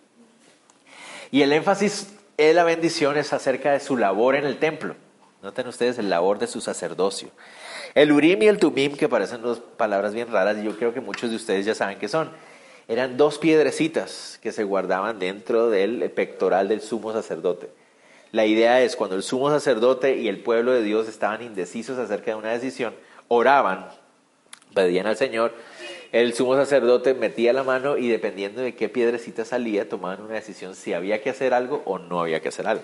[1.31, 4.95] Y el énfasis de la bendición es acerca de su labor en el templo.
[5.41, 7.29] Noten ustedes el labor de su sacerdocio.
[7.95, 11.01] El Urim y el Tumim, que parecen dos palabras bien raras, y yo creo que
[11.01, 12.29] muchos de ustedes ya saben qué son.
[12.87, 17.69] Eran dos piedrecitas que se guardaban dentro del pectoral del sumo sacerdote.
[18.31, 22.31] La idea es cuando el sumo sacerdote y el pueblo de Dios estaban indecisos acerca
[22.31, 22.93] de una decisión,
[23.29, 23.87] oraban,
[24.73, 25.53] pedían al Señor,
[26.11, 30.75] el sumo sacerdote metía la mano y dependiendo de qué piedrecita salía, tomaban una decisión
[30.75, 32.83] si había que hacer algo o no había que hacer algo.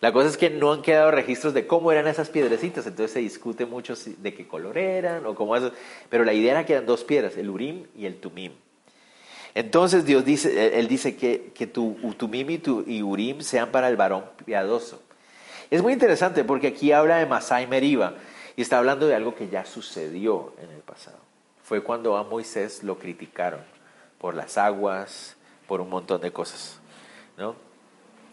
[0.00, 3.18] La cosa es que no han quedado registros de cómo eran esas piedrecitas, entonces se
[3.18, 5.72] discute mucho de qué color eran o cómo eso.
[6.08, 8.52] Pero la idea era que eran dos piedras, el Urim y el Tumim.
[9.54, 13.88] Entonces Dios dice, Él dice que, que tu Tumim y, tu, y Urim sean para
[13.88, 15.02] el varón piadoso.
[15.70, 18.14] Es muy interesante porque aquí habla de Masai Meriba
[18.58, 21.18] y está hablando de algo que ya sucedió en el pasado.
[21.62, 23.60] Fue cuando a Moisés lo criticaron
[24.18, 25.36] por las aguas,
[25.68, 26.80] por un montón de cosas.
[27.36, 27.54] ¿no?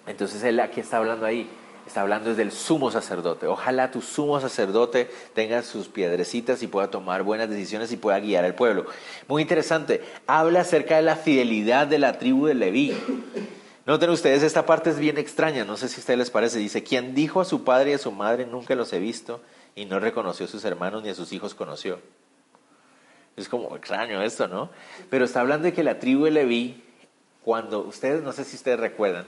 [0.07, 1.47] Entonces él aquí está hablando ahí,
[1.85, 3.45] está hablando desde el sumo sacerdote.
[3.45, 8.45] Ojalá tu sumo sacerdote tenga sus piedrecitas y pueda tomar buenas decisiones y pueda guiar
[8.45, 8.87] al pueblo.
[9.27, 12.97] Muy interesante, habla acerca de la fidelidad de la tribu de Leví.
[13.85, 16.57] Noten ustedes, esta parte es bien extraña, no sé si a ustedes les parece.
[16.57, 19.39] Dice, quien dijo a su padre y a su madre, nunca los he visto,
[19.75, 21.99] y no reconoció a sus hermanos ni a sus hijos conoció.
[23.35, 24.69] Es como extraño esto, ¿no?
[25.09, 26.83] Pero está hablando de que la tribu de Leví,
[27.43, 29.25] cuando ustedes, no sé si ustedes recuerdan,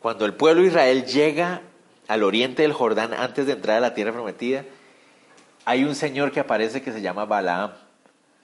[0.00, 1.62] cuando el pueblo de Israel llega
[2.06, 4.64] al oriente del Jordán antes de entrar a la tierra prometida,
[5.64, 7.72] hay un señor que aparece que se llama Balaam.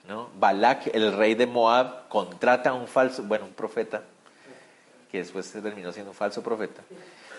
[0.07, 0.29] ¿no?
[0.37, 4.03] Balak, el rey de Moab, contrata a un falso, bueno, un profeta,
[5.11, 6.81] que después se terminó siendo un falso profeta,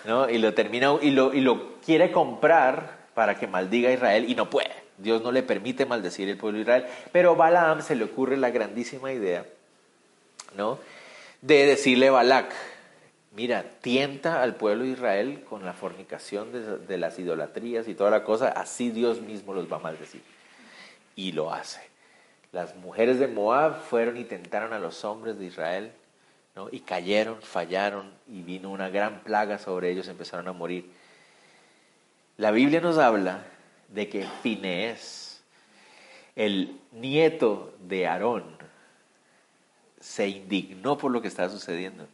[0.04, 0.28] ¿no?
[0.28, 4.34] Y lo termina y lo, y lo quiere comprar para que maldiga a Israel y
[4.34, 4.74] no puede.
[4.98, 8.50] Dios no le permite maldecir el pueblo de Israel, pero Balaam se le ocurre la
[8.50, 9.46] grandísima idea,
[10.54, 10.78] ¿no?
[11.40, 12.52] De decirle a Balak,
[13.34, 18.10] mira, tienta al pueblo de Israel con la fornicación de, de las idolatrías y toda
[18.10, 20.20] la cosa, así Dios mismo los va a maldecir.
[21.14, 21.80] Y lo hace.
[22.52, 25.90] Las mujeres de Moab fueron y tentaron a los hombres de Israel,
[26.54, 26.68] ¿no?
[26.70, 30.90] y cayeron, fallaron, y vino una gran plaga sobre ellos, empezaron a morir.
[32.38, 33.46] La Biblia nos habla
[33.88, 35.40] de que Finees,
[36.34, 38.44] el nieto de Aarón,
[40.00, 42.06] se indignó por lo que estaba sucediendo.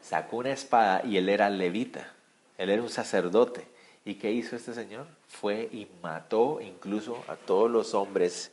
[0.00, 2.12] Sacó una espada y él era levita,
[2.56, 3.66] él era un sacerdote.
[4.04, 5.06] ¿Y qué hizo este señor?
[5.26, 8.52] Fue y mató incluso a todos los hombres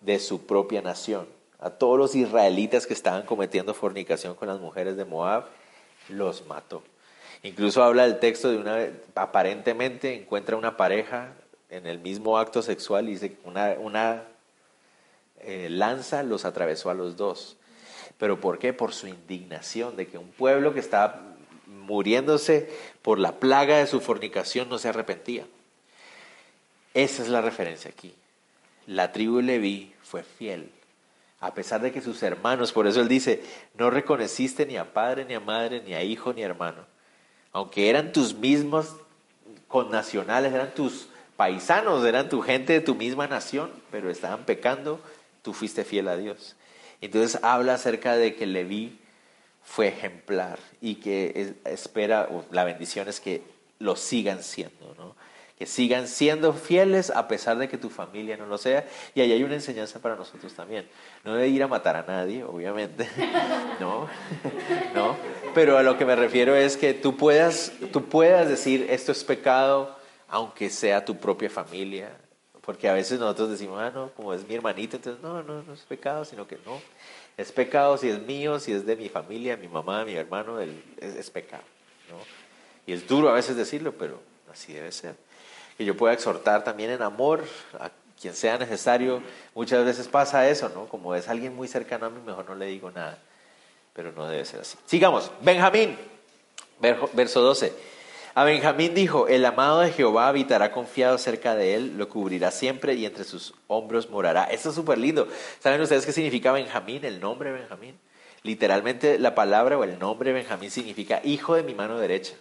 [0.00, 1.26] de su propia nación.
[1.58, 5.46] A todos los israelitas que estaban cometiendo fornicación con las mujeres de Moab,
[6.08, 6.84] los mató.
[7.44, 11.34] Incluso habla el texto de una, aparentemente encuentra una pareja
[11.68, 14.22] en el mismo acto sexual y dice, una, una
[15.40, 17.58] eh, lanza los atravesó a los dos.
[18.16, 18.72] ¿Pero por qué?
[18.72, 21.20] Por su indignación de que un pueblo que estaba
[21.66, 22.70] muriéndose
[23.02, 25.46] por la plaga de su fornicación no se arrepentía.
[26.94, 28.14] Esa es la referencia aquí.
[28.86, 30.70] La tribu Leví fue fiel,
[31.40, 33.42] a pesar de que sus hermanos, por eso él dice,
[33.74, 36.93] no reconociste ni a padre, ni a madre, ni a hijo, ni a hermano.
[37.54, 38.96] Aunque eran tus mismos
[39.68, 45.00] connacionales, eran tus paisanos, eran tu gente de tu misma nación, pero estaban pecando,
[45.40, 46.56] tú fuiste fiel a Dios.
[47.00, 48.98] Entonces habla acerca de que Leví
[49.62, 53.42] fue ejemplar y que espera, la bendición es que
[53.78, 55.14] lo sigan siendo, ¿no?
[55.58, 58.86] que sigan siendo fieles a pesar de que tu familia no lo sea.
[59.14, 60.88] Y ahí hay una enseñanza para nosotros también.
[61.22, 63.08] No de ir a matar a nadie, obviamente,
[63.80, 64.08] no.
[65.54, 69.22] Pero a lo que me refiero es que tú puedas, tú puedas decir esto es
[69.22, 69.96] pecado,
[70.28, 72.10] aunque sea tu propia familia.
[72.60, 75.74] Porque a veces nosotros decimos, ah, no, como es mi hermanito, entonces no, no, no
[75.74, 76.80] es pecado, sino que no.
[77.36, 80.70] Es pecado si es mío, si es de mi familia, mi mamá, mi hermano, es,
[81.00, 81.62] es pecado.
[82.10, 82.16] ¿no?
[82.86, 85.14] Y es duro a veces decirlo, pero así debe ser
[85.76, 87.44] que yo pueda exhortar también en amor
[87.78, 87.90] a
[88.20, 89.22] quien sea necesario.
[89.54, 90.86] Muchas veces pasa eso, ¿no?
[90.86, 93.18] Como es alguien muy cercano a mí, mejor no le digo nada.
[93.94, 94.76] Pero no debe ser así.
[94.84, 95.30] Sigamos.
[95.40, 95.96] Benjamín,
[97.14, 97.72] verso 12.
[98.36, 102.94] A Benjamín dijo, el amado de Jehová habitará confiado cerca de él, lo cubrirá siempre
[102.94, 104.44] y entre sus hombros morará.
[104.44, 105.28] Esto es súper lindo.
[105.60, 107.96] ¿Saben ustedes qué significa Benjamín, el nombre Benjamín?
[108.42, 112.34] Literalmente la palabra o el nombre Benjamín significa hijo de mi mano derecha.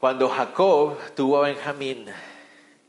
[0.00, 2.06] Cuando Jacob tuvo a Benjamín,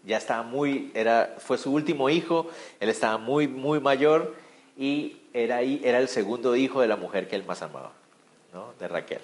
[0.03, 2.47] ya estaba muy, era, fue su último hijo,
[2.79, 4.36] él estaba muy, muy mayor
[4.75, 7.91] y era, era el segundo hijo de la mujer que él más amaba,
[8.54, 8.74] ¿no?
[8.80, 9.22] de Raquel.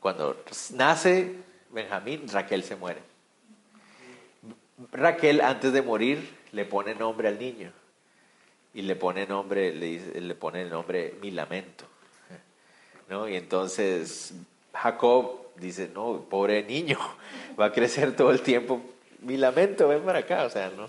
[0.00, 0.42] Cuando
[0.74, 1.34] nace
[1.70, 3.00] Benjamín, Raquel se muere.
[4.92, 7.72] Raquel, antes de morir, le pone nombre al niño
[8.74, 11.86] y le pone nombre, le, le pone el nombre mi lamento.
[13.08, 13.28] ¿no?
[13.28, 14.34] Y entonces
[14.72, 16.98] Jacob dice, no, pobre niño,
[17.58, 18.80] va a crecer todo el tiempo.
[19.20, 20.88] Mi lamento, ven para acá, o sea, ¿no?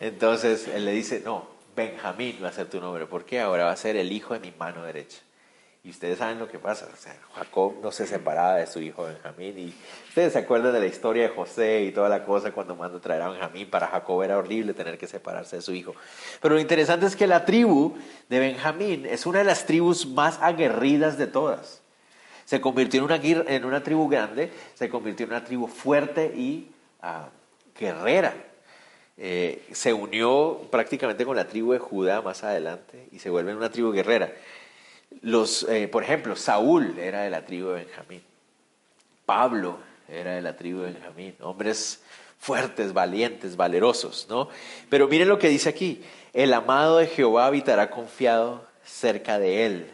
[0.00, 3.76] Entonces él le dice, no, Benjamín va a ser tu nombre, porque ahora va a
[3.76, 5.18] ser el hijo de mi mano derecha.
[5.84, 9.04] Y ustedes saben lo que pasa, o sea, Jacob no se separaba de su hijo
[9.04, 9.58] Benjamín.
[9.58, 9.74] Y
[10.08, 13.20] ustedes se acuerdan de la historia de José y toda la cosa cuando mandó traer
[13.20, 13.68] a Benjamín.
[13.68, 15.94] Para Jacob era horrible tener que separarse de su hijo.
[16.40, 17.98] Pero lo interesante es que la tribu
[18.30, 21.82] de Benjamín es una de las tribus más aguerridas de todas.
[22.46, 26.70] Se convirtió en una, en una tribu grande, se convirtió en una tribu fuerte y
[27.02, 27.28] ah,
[27.78, 28.32] guerrera.
[29.16, 33.70] Eh, se unió prácticamente con la tribu de Judá más adelante y se vuelve una
[33.70, 34.32] tribu guerrera.
[35.22, 38.22] Los, eh, por ejemplo, Saúl era de la tribu de Benjamín.
[39.24, 41.34] Pablo era de la tribu de Benjamín.
[41.40, 42.02] Hombres
[42.38, 44.48] fuertes, valientes, valerosos, ¿no?
[44.90, 46.02] Pero miren lo que dice aquí.
[46.32, 49.90] El amado de Jehová habitará confiado cerca de él.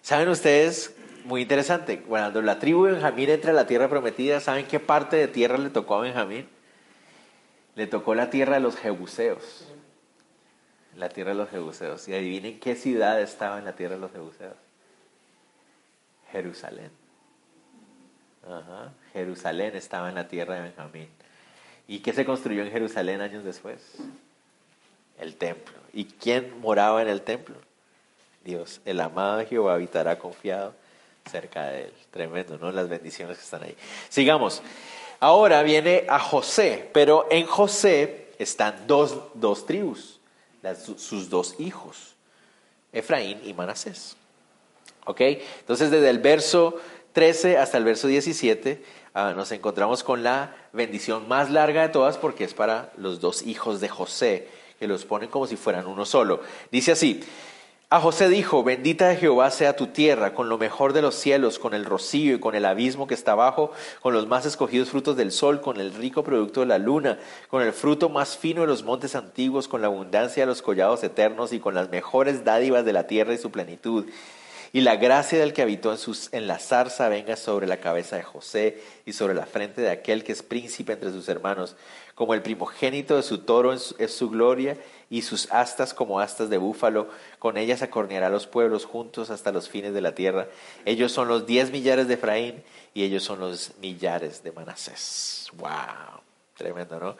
[0.00, 2.00] ¿Saben ustedes muy interesante.
[2.00, 5.58] Cuando la tribu de Benjamín entra a la tierra prometida, ¿saben qué parte de tierra
[5.58, 6.48] le tocó a Benjamín?
[7.74, 9.66] Le tocó la tierra de los Jebuseos.
[10.96, 12.06] La tierra de los Jebuseos.
[12.08, 14.56] Y adivinen qué ciudad estaba en la tierra de los Jebuseos.
[16.30, 16.90] Jerusalén.
[19.12, 21.08] Jerusalén estaba en la tierra de Benjamín.
[21.86, 23.96] ¿Y qué se construyó en Jerusalén años después?
[25.18, 25.74] El templo.
[25.92, 27.56] ¿Y quién moraba en el templo?
[28.44, 28.80] Dios.
[28.84, 30.74] El amado de Jehová habitará confiado
[31.30, 31.92] cerca de él.
[32.10, 32.72] Tremendo, ¿no?
[32.72, 33.76] Las bendiciones que están ahí.
[34.08, 34.62] Sigamos.
[35.22, 40.18] Ahora viene a José, pero en José están dos, dos tribus.
[40.96, 42.16] sus dos hijos,
[42.92, 44.16] Efraín y Manasés.
[45.04, 45.20] ¿Ok?
[45.20, 46.74] Entonces desde el verso
[47.12, 48.82] 13 hasta el verso 17
[49.14, 53.42] ah, nos encontramos con la bendición más larga de todas porque es para los dos
[53.42, 54.48] hijos de José,
[54.80, 56.40] que los ponen como si fueran uno solo.
[56.72, 57.22] Dice así,
[57.92, 61.58] a José dijo, bendita de Jehová sea tu tierra, con lo mejor de los cielos,
[61.58, 65.14] con el rocío y con el abismo que está abajo, con los más escogidos frutos
[65.14, 67.18] del sol, con el rico producto de la luna,
[67.50, 71.04] con el fruto más fino de los montes antiguos, con la abundancia de los collados
[71.04, 74.06] eternos y con las mejores dádivas de la tierra y su plenitud.
[74.72, 75.98] Y la gracia del que habitó en,
[76.32, 80.24] en la zarza venga sobre la cabeza de José y sobre la frente de aquel
[80.24, 81.76] que es príncipe entre sus hermanos,
[82.14, 84.78] como el primogénito de su toro es su, gloria
[85.12, 89.68] y sus astas como astas de búfalo, con ellas acorneará los pueblos juntos hasta los
[89.68, 90.48] fines de la tierra.
[90.86, 95.50] Ellos son los diez millares de Efraín y ellos son los millares de Manasés.
[95.58, 96.22] ¡Wow!
[96.56, 97.16] Tremendo, ¿no?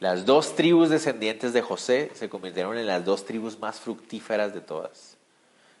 [0.00, 4.60] Las dos tribus descendientes de José se convirtieron en las dos tribus más fructíferas de
[4.60, 5.16] todas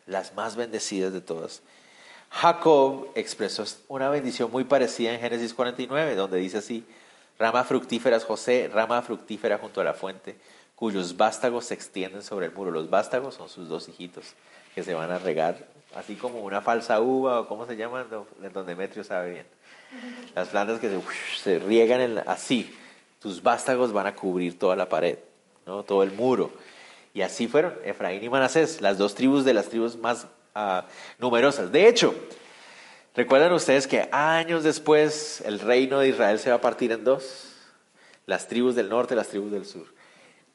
[0.06, 1.62] las más bendecidas de todas.
[2.30, 6.84] Jacob expresó una bendición muy parecida en Génesis 49, donde dice así,
[7.38, 10.36] rama fructífera es José, rama fructífera junto a la fuente,
[10.80, 12.70] cuyos vástagos se extienden sobre el muro.
[12.70, 14.32] Los vástagos son sus dos hijitos
[14.74, 15.58] que se van a regar,
[15.94, 19.46] así como una falsa uva o cómo se llama, donde Demetrio sabe bien.
[20.34, 20.90] Las plantas que
[21.36, 22.74] se, riegan así,
[23.20, 25.18] tus vástagos van a cubrir toda la pared,
[25.66, 25.82] ¿no?
[25.82, 26.50] todo el muro.
[27.12, 30.86] Y así fueron Efraín y Manasés, las dos tribus de las tribus más ah,
[31.18, 31.70] numerosas.
[31.70, 32.14] De hecho,
[33.14, 37.54] recuerdan ustedes que años después el reino de Israel se va a partir en dos,
[38.24, 39.99] las tribus del norte y las tribus del sur.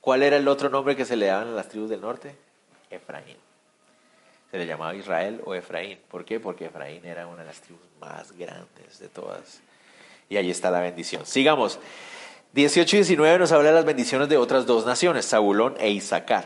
[0.05, 2.35] ¿Cuál era el otro nombre que se le daban a las tribus del norte?
[2.91, 3.37] Efraín.
[4.51, 5.97] Se le llamaba Israel o Efraín.
[6.11, 6.39] ¿Por qué?
[6.39, 9.61] Porque Efraín era una de las tribus más grandes de todas.
[10.29, 11.25] Y ahí está la bendición.
[11.25, 11.79] Sigamos.
[12.53, 16.45] 18 y 19 nos habla de las bendiciones de otras dos naciones, Zabulón e Isaacar.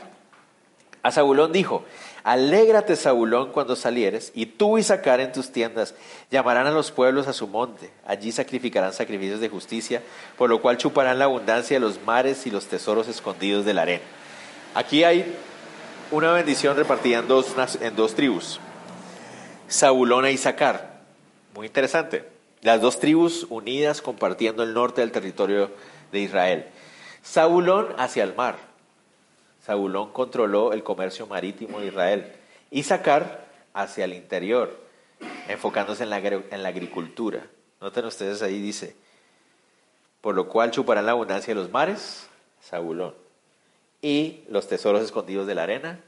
[1.04, 1.84] A Zabulón dijo,
[2.24, 5.96] Alégrate, Zabulón, cuando salieres, y tú, Isaacar, en tus tiendas.
[6.32, 7.92] Llamarán a los pueblos a su monte.
[8.06, 10.02] Allí sacrificarán sacrificios de justicia,
[10.38, 13.84] por lo cual chuparán la abundancia de los mares y los tesoros escondidos de la
[13.84, 14.04] arena.
[14.76, 15.36] Aquí hay
[16.12, 18.60] una bendición repartida en dos, en dos tribus.
[19.70, 21.00] Zabulón e Isaacar.
[21.54, 22.26] Muy interesante.
[22.62, 25.72] Las dos tribus unidas compartiendo el norte del territorio
[26.12, 26.66] de Israel.
[27.22, 28.69] Saulón hacia el mar.
[29.70, 32.34] Saulón controló el comercio marítimo de Israel.
[32.72, 34.76] Y Sacar hacia el interior,
[35.48, 36.16] enfocándose en la,
[36.68, 37.46] agricultura.
[37.80, 38.96] Noten ustedes ahí dice,
[40.22, 42.28] por lo cual chuparán la abundancia de los mares,
[42.60, 43.14] Saulón,
[44.02, 46.00] y los tesoros escondidos de la arena,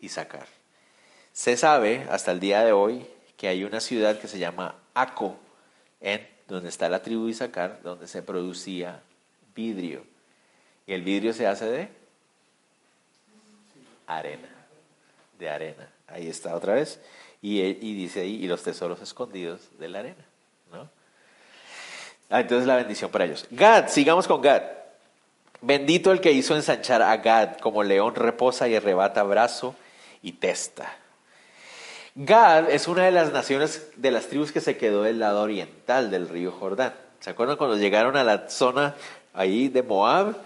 [0.00, 0.48] Isaacar.
[1.32, 5.36] Se sabe hasta el día de hoy que hay una ciudad que se llama Aco,
[6.00, 9.04] en donde está la tribu Isaacar, donde se producía
[9.54, 10.02] vidrio.
[10.88, 12.05] Y el vidrio se hace de
[14.06, 14.48] arena,
[15.38, 15.88] de arena.
[16.08, 17.00] Ahí está otra vez.
[17.42, 20.24] Y, dice ahí, y los tesoros escondidos de la arena.
[20.72, 20.88] ¿no?
[22.30, 23.46] Ah, entonces la bendición para ellos.
[23.50, 24.62] Gad, sigamos con Gad.
[25.60, 29.74] Bendito el que hizo ensanchar a Gad, como león reposa y arrebata brazo
[30.22, 30.96] y testa.
[32.14, 36.10] Gad es una de las naciones de las tribus que se quedó del lado oriental
[36.10, 36.94] del río Jordán.
[37.20, 38.94] ¿Se acuerdan cuando llegaron a la zona
[39.34, 40.36] ahí de Moab?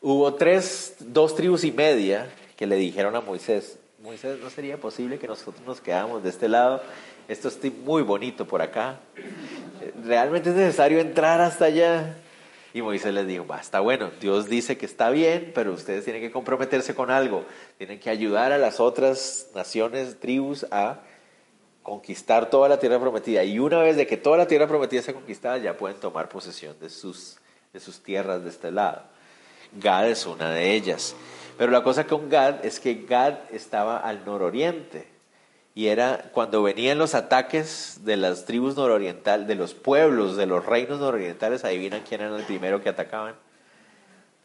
[0.00, 5.20] Hubo tres, dos tribus y media que le dijeron a Moisés, Moisés, ¿no sería posible
[5.20, 6.82] que nosotros nos quedamos de este lado?
[7.28, 8.98] Esto está muy bonito por acá.
[10.04, 12.16] ¿Realmente es necesario entrar hasta allá?
[12.74, 16.32] Y Moisés les dijo, está bueno, Dios dice que está bien, pero ustedes tienen que
[16.32, 17.44] comprometerse con algo,
[17.76, 20.98] tienen que ayudar a las otras naciones, tribus, a
[21.84, 23.44] conquistar toda la tierra prometida.
[23.44, 26.76] Y una vez de que toda la tierra prometida sea conquistada, ya pueden tomar posesión
[26.80, 27.38] de sus,
[27.72, 29.02] de sus tierras de este lado.
[29.80, 31.14] Gad es una de ellas.
[31.58, 35.08] Pero la cosa con Gad es que Gad estaba al nororiente
[35.74, 40.64] y era cuando venían los ataques de las tribus nororientales, de los pueblos, de los
[40.64, 43.34] reinos nororientales, adivinan quién era el primero que atacaban.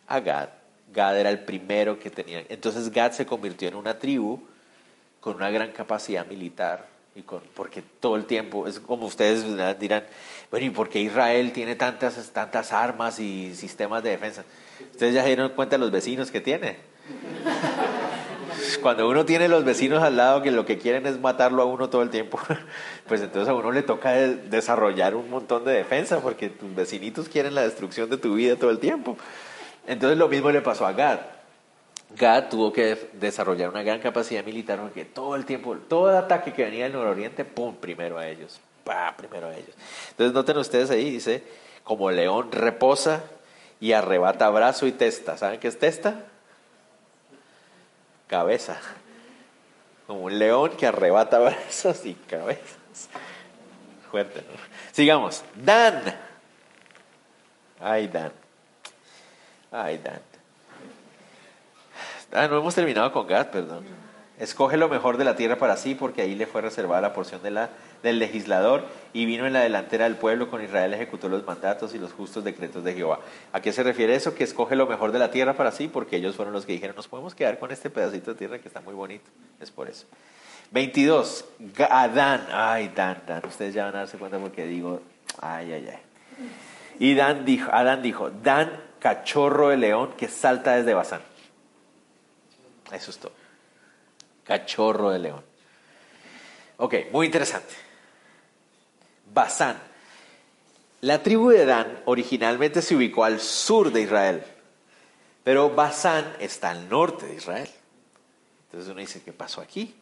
[0.08, 0.49] A Gad.
[0.91, 2.45] Gad era el primero que tenían.
[2.49, 4.39] Entonces Gad se convirtió en una tribu
[5.20, 6.88] con una gran capacidad militar.
[7.16, 9.45] Y con, porque todo el tiempo, es como ustedes
[9.80, 10.03] dirán,
[10.49, 14.43] bueno, ¿y por qué Israel tiene tantas, tantas armas y sistemas de defensa?
[14.91, 16.92] Ustedes ya se dieron cuenta de los vecinos que tiene.
[18.82, 21.89] Cuando uno tiene los vecinos al lado que lo que quieren es matarlo a uno
[21.89, 22.39] todo el tiempo,
[23.08, 27.56] pues entonces a uno le toca desarrollar un montón de defensa porque tus vecinitos quieren
[27.56, 29.18] la destrucción de tu vida todo el tiempo.
[29.88, 31.20] Entonces lo mismo le pasó a Gad.
[32.16, 36.64] Gad tuvo que desarrollar una gran capacidad militar porque todo el tiempo, todo ataque que
[36.64, 37.76] venía del nororiente, ¡pum!
[37.76, 38.60] Primero a ellos.
[38.84, 39.16] ¡Pah!
[39.18, 39.76] Primero a ellos.
[40.12, 41.43] Entonces noten ustedes ahí, dice,
[41.84, 43.24] como león reposa
[43.80, 45.38] y arrebata brazo y testa.
[45.38, 46.26] ¿Saben qué es testa?
[48.34, 48.79] Cabeza.
[50.07, 53.07] Como un león que arrebata brazos y cabezas.
[54.09, 54.57] Fuerte, ¿no?
[54.91, 55.43] Sigamos.
[55.55, 56.01] Dan.
[57.79, 58.31] Ay, Dan.
[59.71, 60.21] Ay, Dan.
[62.31, 63.86] Ah, no hemos terminado con Gad, perdón.
[64.43, 67.39] Escoge lo mejor de la tierra para sí, porque ahí le fue reservada la porción
[67.41, 68.83] del legislador,
[69.13, 72.43] y vino en la delantera del pueblo, con Israel ejecutó los mandatos y los justos
[72.43, 73.19] decretos de Jehová.
[73.53, 74.35] ¿A qué se refiere eso?
[74.35, 76.93] Que escoge lo mejor de la tierra para sí, porque ellos fueron los que dijeron,
[76.93, 79.23] nos podemos quedar con este pedacito de tierra que está muy bonito.
[79.61, 80.07] Es por eso.
[80.71, 81.45] 22.
[81.89, 82.45] Adán.
[82.51, 83.43] Ay, Dan, Dan.
[83.47, 85.01] Ustedes ya van a darse cuenta porque digo,
[85.39, 85.99] ay, ay, ay.
[86.99, 91.21] Y Dan dijo, Adán dijo, Dan, cachorro de león que salta desde Bazán.
[92.91, 93.42] Eso es todo.
[94.43, 95.43] Cachorro de león.
[96.77, 97.73] Ok, muy interesante.
[99.33, 99.77] Basán.
[101.01, 104.43] La tribu de Dan originalmente se ubicó al sur de Israel,
[105.43, 107.69] pero Basán está al norte de Israel.
[108.65, 109.93] Entonces uno dice, ¿qué pasó aquí?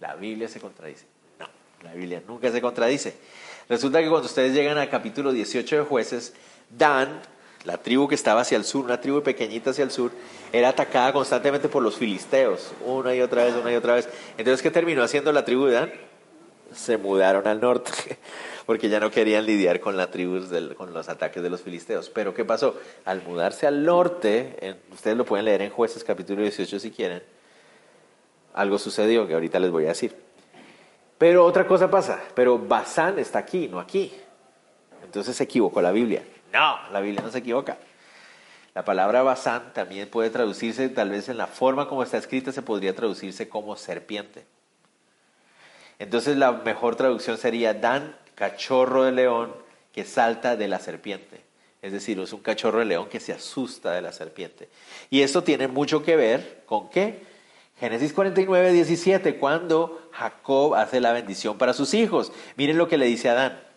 [0.00, 1.06] La Biblia se contradice.
[1.38, 1.48] No,
[1.82, 3.16] la Biblia nunca se contradice.
[3.68, 6.34] Resulta que cuando ustedes llegan al capítulo 18 de jueces,
[6.68, 7.20] Dan
[7.64, 10.10] la tribu que estaba hacia el sur, una tribu pequeñita hacia el sur,
[10.52, 14.08] era atacada constantemente por los filisteos, una y otra vez, una y otra vez.
[14.38, 15.92] Entonces, ¿qué terminó haciendo la tribu de Dan?
[16.74, 17.90] Se mudaron al norte,
[18.66, 20.40] porque ya no querían lidiar con la tribu,
[20.76, 22.08] con los ataques de los filisteos.
[22.08, 22.76] Pero, ¿qué pasó?
[23.04, 27.22] Al mudarse al norte, ustedes lo pueden leer en Jueces capítulo 18 si quieren,
[28.54, 30.16] algo sucedió que ahorita les voy a decir.
[31.18, 34.10] Pero otra cosa pasa, pero Basán está aquí, no aquí.
[35.04, 36.22] Entonces se equivocó la Biblia.
[36.52, 37.78] No, la Biblia no se equivoca.
[38.74, 42.62] La palabra basán también puede traducirse, tal vez en la forma como está escrita, se
[42.62, 44.44] podría traducirse como serpiente.
[45.98, 49.54] Entonces la mejor traducción sería Dan, cachorro de león
[49.92, 51.42] que salta de la serpiente.
[51.82, 54.68] Es decir, es un cachorro de león que se asusta de la serpiente.
[55.10, 57.22] Y esto tiene mucho que ver con qué?
[57.78, 62.32] Génesis 49, 17, cuando Jacob hace la bendición para sus hijos.
[62.56, 63.69] Miren lo que le dice a Adán.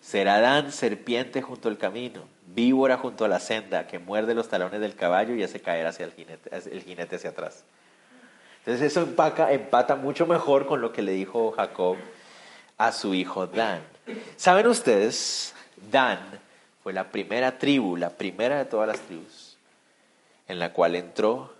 [0.00, 4.80] Será Adán serpiente junto al camino, víbora junto a la senda, que muerde los talones
[4.80, 7.64] del caballo y hace caer hacia el jinete, el jinete hacia atrás.
[8.60, 11.96] Entonces eso empaca, empata mucho mejor con lo que le dijo Jacob
[12.78, 13.82] a su hijo Dan.
[14.36, 15.54] ¿Saben ustedes?
[15.90, 16.18] Dan
[16.82, 19.56] fue la primera tribu, la primera de todas las tribus,
[20.48, 21.54] en la cual entró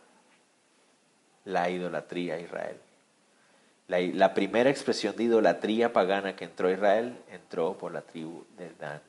[1.45, 2.77] la idolatría a Israel.
[3.91, 8.71] La, primera expresión de idolatría pagana que entró a Israel entró por la tribu de
[8.79, 9.03] Dan.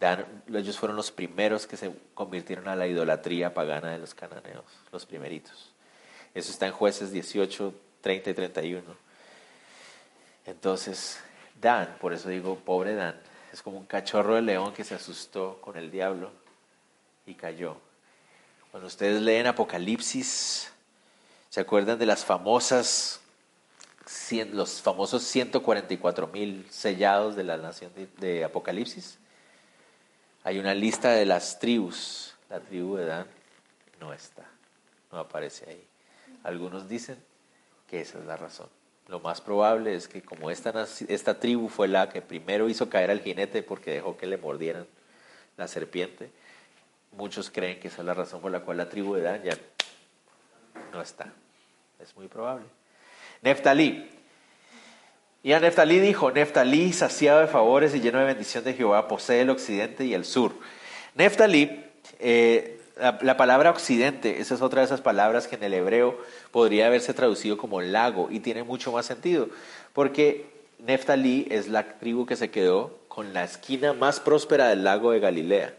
[0.00, 0.24] Dan.
[0.48, 5.04] Ellos fueron los primeros que se convirtieron a la idolatría pagana de los cananeos, los
[5.04, 5.72] primeritos.
[6.34, 8.82] Eso está en jueces 18, 30 y 31.
[10.46, 11.20] Entonces,
[11.60, 13.20] Dan, por eso digo, pobre Dan,
[13.52, 16.30] es como un cachorro de león que se asustó con el diablo
[17.26, 17.76] y cayó.
[18.70, 20.72] Cuando ustedes leen Apocalipsis,
[21.50, 23.21] ¿se acuerdan de las famosas
[24.52, 29.18] los famosos 144 mil sellados de la nación de, Apocalipsis.
[30.44, 32.34] Hay una lista de las tribus.
[32.50, 33.26] La tribu de Dan
[34.00, 34.44] no está,
[35.10, 35.84] no aparece ahí.
[36.42, 37.16] Algunos dicen
[37.88, 38.68] que esa es la razón.
[39.08, 43.10] Lo más probable es que como esta, esta tribu fue la que primero hizo caer
[43.10, 44.86] al jinete porque dejó que le mordieran
[45.56, 46.30] la serpiente,
[47.12, 49.56] muchos creen que esa es la razón por la cual la tribu de Dan ya
[50.92, 51.32] no está.
[52.00, 52.66] Es muy probable.
[53.42, 54.08] Neftalí.
[55.42, 59.40] Y a Neftalí dijo, Neftalí, saciado de favores y lleno de bendición de Jehová, posee
[59.40, 60.52] el occidente y el sur.
[61.16, 61.84] Neftalí,
[62.20, 66.16] eh, la, palabra occidente, esa es otra de esas palabras que en el hebreo
[66.52, 69.48] podría haberse traducido como lago y tiene mucho más sentido,
[69.92, 70.46] porque
[70.78, 75.20] Neftalí es la tribu que se quedó con la esquina más próspera del lago de
[75.20, 75.74] Galilea.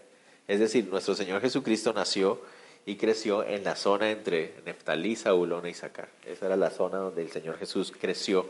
[0.47, 2.41] Es decir, nuestro Señor Jesucristo nació
[2.85, 6.09] y creció en la zona entre Neftalí, Zabulón y Sacar.
[6.25, 8.45] Esa era la zona donde el Señor Jesús creció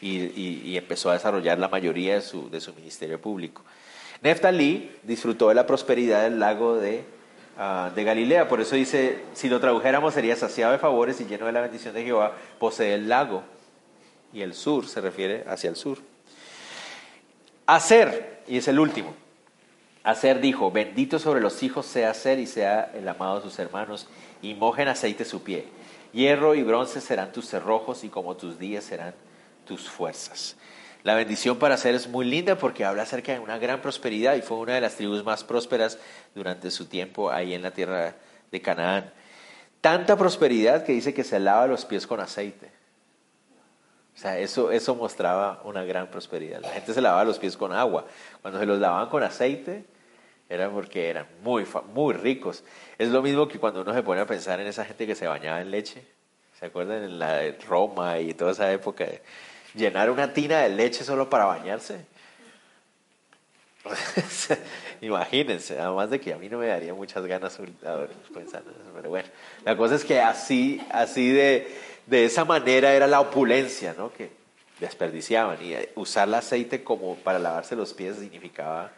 [0.00, 3.62] y, empezó a desarrollar la mayoría de su, de su ministerio público.
[4.20, 7.04] Neftalí disfrutó de la prosperidad del lago de,
[7.56, 11.46] ah, de Galilea, por eso dice, si lo tradujéramos sería saciado de favores y lleno
[11.46, 13.42] de la bendición de Jehová, posee el lago.
[14.32, 15.98] Y el sur se refiere hacia el sur.
[17.66, 19.14] Hacer, y es el último,
[20.04, 24.08] Hacer dijo, bendito sobre los hijos sea ser y sea el amado de sus hermanos,
[24.40, 25.66] y mojen aceite su pie.
[26.12, 29.14] Hierro y bronce serán tus cerrojos y como tus días serán
[29.64, 30.56] tus fuerzas.
[31.04, 34.42] La bendición para ser es muy linda porque habla acerca de una gran prosperidad y
[34.42, 35.98] fue una de las tribus más prósperas
[36.34, 38.14] durante su tiempo ahí en la tierra
[38.50, 39.10] de Canaán.
[39.80, 42.70] Tanta prosperidad que dice que se lava los pies con aceite.
[44.14, 46.60] O sea, eso, eso mostraba una gran prosperidad.
[46.60, 48.06] La gente se lavaba los pies con agua.
[48.42, 49.84] Cuando se los lavaban con aceite,
[50.52, 52.62] era porque eran muy, muy ricos.
[52.98, 55.26] Es lo mismo que cuando uno se pone a pensar en esa gente que se
[55.26, 56.04] bañaba en leche.
[56.60, 59.06] ¿Se acuerdan en la de Roma y toda esa época?
[59.74, 62.04] Llenar una tina de leche solo para bañarse.
[65.00, 67.58] Imagínense, además de que a mí no me daría muchas ganas
[68.32, 69.28] pensar eso, pero bueno,
[69.64, 71.66] la cosa es que así, así de,
[72.06, 74.12] de esa manera era la opulencia, ¿no?
[74.12, 74.30] Que
[74.78, 78.92] desperdiciaban y usar el aceite como para lavarse los pies significaba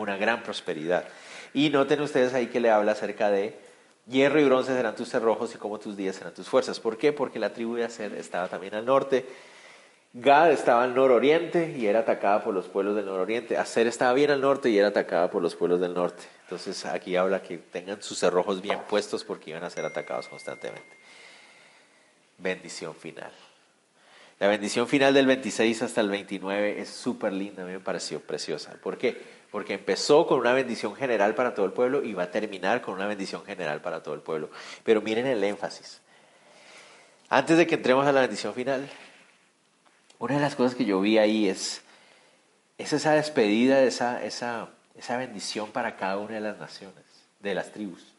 [0.00, 1.04] una gran prosperidad.
[1.52, 3.58] Y noten ustedes ahí que le habla acerca de
[4.08, 6.80] hierro y bronce serán tus cerrojos y como tus días serán tus fuerzas.
[6.80, 7.12] ¿Por qué?
[7.12, 9.26] Porque la tribu de Aser estaba también al norte
[10.18, 13.58] Gad estaba al nororiente y era atacada por los pueblos del nororiente.
[13.58, 16.22] Aser estaba bien al norte y era atacada por los pueblos del norte.
[16.44, 20.96] Entonces aquí habla que tengan sus cerrojos bien puestos porque iban a ser atacados constantemente.
[22.38, 23.30] Bendición final.
[24.38, 28.18] La bendición final del 26 hasta el 29 es súper linda, a mí me pareció
[28.20, 28.72] preciosa.
[28.82, 29.20] ¿Por qué?
[29.56, 32.92] Porque empezó con una bendición general para todo el pueblo y va a terminar con
[32.92, 34.50] una bendición general para todo el pueblo.
[34.84, 36.02] Pero miren el énfasis.
[37.30, 38.86] Antes de que entremos a la bendición final,
[40.18, 41.80] una de las cosas que yo vi ahí es,
[42.76, 47.06] esa despedida, esa, esa, esa bendición para cada una de las naciones,
[47.40, 48.12] de las tribus.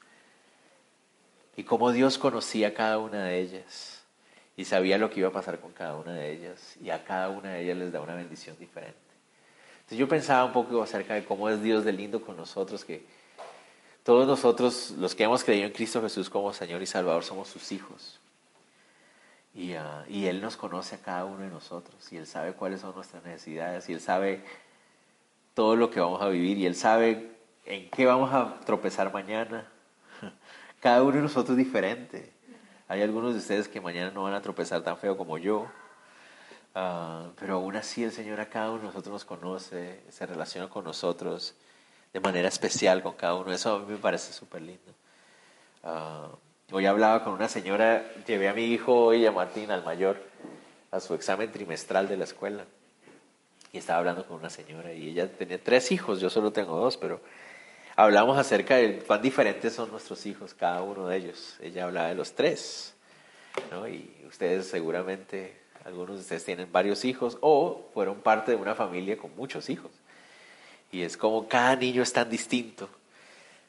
[1.55, 4.01] Y cómo Dios conocía a cada una de ellas
[4.55, 7.29] y sabía lo que iba a pasar con cada una de ellas y a cada
[7.29, 9.06] una de ellas les da una bendición diferente.
[9.89, 13.05] Yo pensaba un poco acerca de cómo es Dios de lindo con nosotros, que
[14.03, 17.71] todos nosotros, los que hemos creído en Cristo Jesús como Señor y Salvador, somos sus
[17.71, 18.19] hijos.
[19.75, 22.93] Ah, y, Él nos conoce a cada uno de nosotros y Él sabe cuáles son
[22.93, 24.43] nuestras necesidades y Él sabe
[25.55, 27.31] todo lo que vamos a vivir y Él sabe
[27.65, 29.67] en qué vamos a tropezar mañana.
[30.79, 32.31] Cada uno de nosotros es diferente.
[32.87, 35.65] Hay algunos de ustedes que mañana no van a tropezar tan feo como yo,
[36.77, 40.69] ah, pero aún así el Señor a cada uno de nosotros nos conoce, se relaciona
[40.69, 41.55] con nosotros
[42.13, 43.51] de manera especial con cada uno.
[43.51, 44.93] Eso a mí me parece súper lindo.
[45.83, 46.29] Ah,
[46.69, 50.21] Hoy hablaba con una señora, llevé a mi hijo hoy, a Martín, al mayor,
[50.91, 52.65] a su examen trimestral de la escuela.
[53.71, 56.97] Y estaba hablando con una señora y ella tenía tres hijos, yo solo tengo dos,
[56.97, 57.21] pero
[57.95, 61.55] hablamos acerca de cuán diferentes son nuestros hijos, cada uno de ellos.
[61.61, 62.93] Ella hablaba de los tres,
[63.71, 63.87] ¿no?
[63.87, 65.57] Y ustedes seguramente,
[65.87, 69.91] algunos de ustedes tienen varios hijos o fueron parte de una familia con muchos hijos.
[70.91, 72.87] Y es como cada niño es tan distinto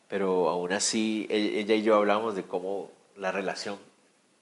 [0.09, 3.79] pero aún así e-, ella y yo hablamos de cómo la relación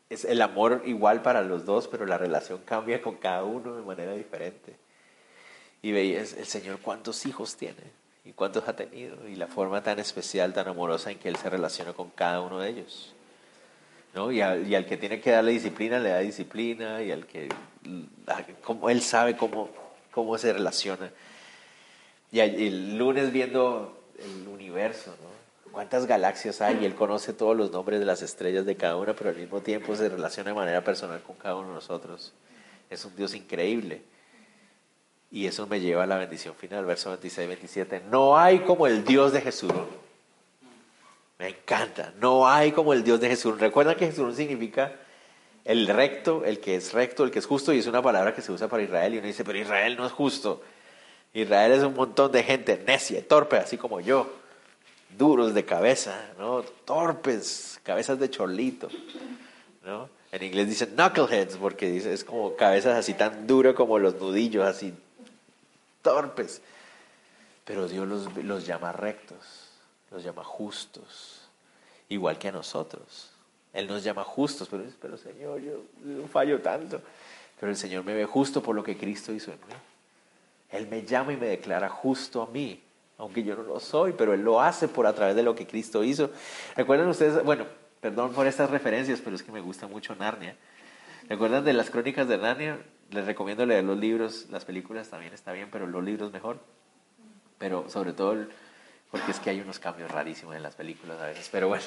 [0.08, 3.82] es el amor igual para los dos, pero la relación cambia con cada uno de
[3.82, 4.76] manera diferente.
[5.82, 7.82] Y veías el Señor cuántos hijos tiene
[8.24, 11.50] y cuántos ha tenido y la forma tan especial, tan amorosa en que Él se
[11.50, 13.15] relaciona con cada uno de ellos.
[14.16, 14.32] ¿No?
[14.32, 17.48] Y, y al que tiene que darle disciplina, le da disciplina y al que
[18.62, 19.68] como Él sabe cómo,
[20.10, 21.10] cómo se relaciona.
[22.32, 25.36] Y el lunes viendo el universo, ¿no?
[25.76, 29.12] cuántas galaxias hay y Él conoce todos los nombres de las estrellas de cada una,
[29.12, 32.32] pero al mismo tiempo se relaciona de manera personal con cada uno de nosotros.
[32.88, 34.02] Es un Dios increíble.
[35.30, 38.02] Y eso me lleva a la bendición final, verso 26 27.
[38.10, 39.70] No hay como el Dios de Jesús.
[41.38, 42.12] Me encanta.
[42.20, 43.58] No hay como el Dios de Jesús.
[43.58, 44.92] Recuerda que Jesús significa
[45.64, 48.42] el recto, el que es recto, el que es justo, y es una palabra que
[48.42, 49.14] se usa para Israel.
[49.14, 50.62] Y uno dice, pero Israel no es justo.
[51.34, 54.30] Israel es un montón de gente necia, torpe, así como yo
[55.16, 56.62] duros de cabeza, ¿no?
[56.62, 58.88] Torpes, cabezas de cholito,
[59.84, 60.08] ¿no?
[60.32, 64.92] En inglés dicen knuckleheads porque es como cabezas así tan duras como los nudillos, así
[66.02, 66.60] torpes.
[67.64, 68.06] Pero Dios
[68.36, 69.65] los llama rectos,
[70.10, 71.48] los llama justos,
[72.08, 73.30] igual que a nosotros.
[73.72, 77.00] Él nos llama justos, pero, pero Señor, yo, yo fallo tanto.
[77.58, 79.74] Pero el Señor me ve justo por lo que Cristo hizo en mí.
[80.70, 82.82] Él me llama y me declara justo a mí
[83.18, 85.66] aunque yo no lo soy, pero Él lo hace por a través de lo que
[85.66, 86.30] Cristo hizo.
[86.74, 87.42] ¿Recuerdan ustedes?
[87.44, 87.64] Bueno,
[88.00, 90.56] perdón por estas referencias, pero es que me gusta mucho Narnia.
[91.28, 92.78] ¿Recuerdan de las crónicas de Narnia?
[93.10, 96.58] Les recomiendo leer los libros, las películas también está bien, pero los libros mejor.
[97.58, 98.46] Pero sobre todo
[99.16, 101.48] porque es que hay unos cambios rarísimos en las películas a veces.
[101.50, 101.84] Pero bueno,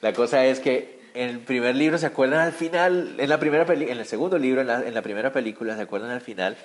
[0.00, 3.16] la cosa es que en el primer libro, ¿se acuerdan al final?
[3.18, 6.10] En, la primera en el segundo libro, en la, en la primera película, ¿se acuerdan
[6.10, 6.56] al final?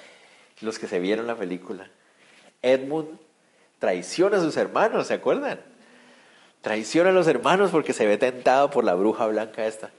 [0.62, 1.90] Los que se vieron la película.
[2.62, 3.20] Edmund
[3.80, 5.60] traiciona a sus hermanos, ¿se acuerdan?
[6.62, 9.90] Traiciona a los hermanos porque se ve tentado por la bruja blanca esta.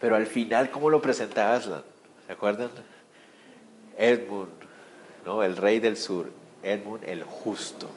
[0.00, 1.82] Pero al final, ¿cómo lo presenta Aslan?
[2.26, 2.70] ¿Se acuerdan?
[3.98, 4.50] Edmund,
[5.24, 5.42] ¿no?
[5.42, 6.30] El rey del sur.
[6.62, 7.88] Edmund el justo.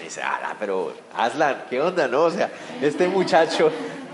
[0.00, 2.22] Y dice, ah, pero Aslan, ¿qué onda, no?
[2.24, 3.70] O sea, este muchacho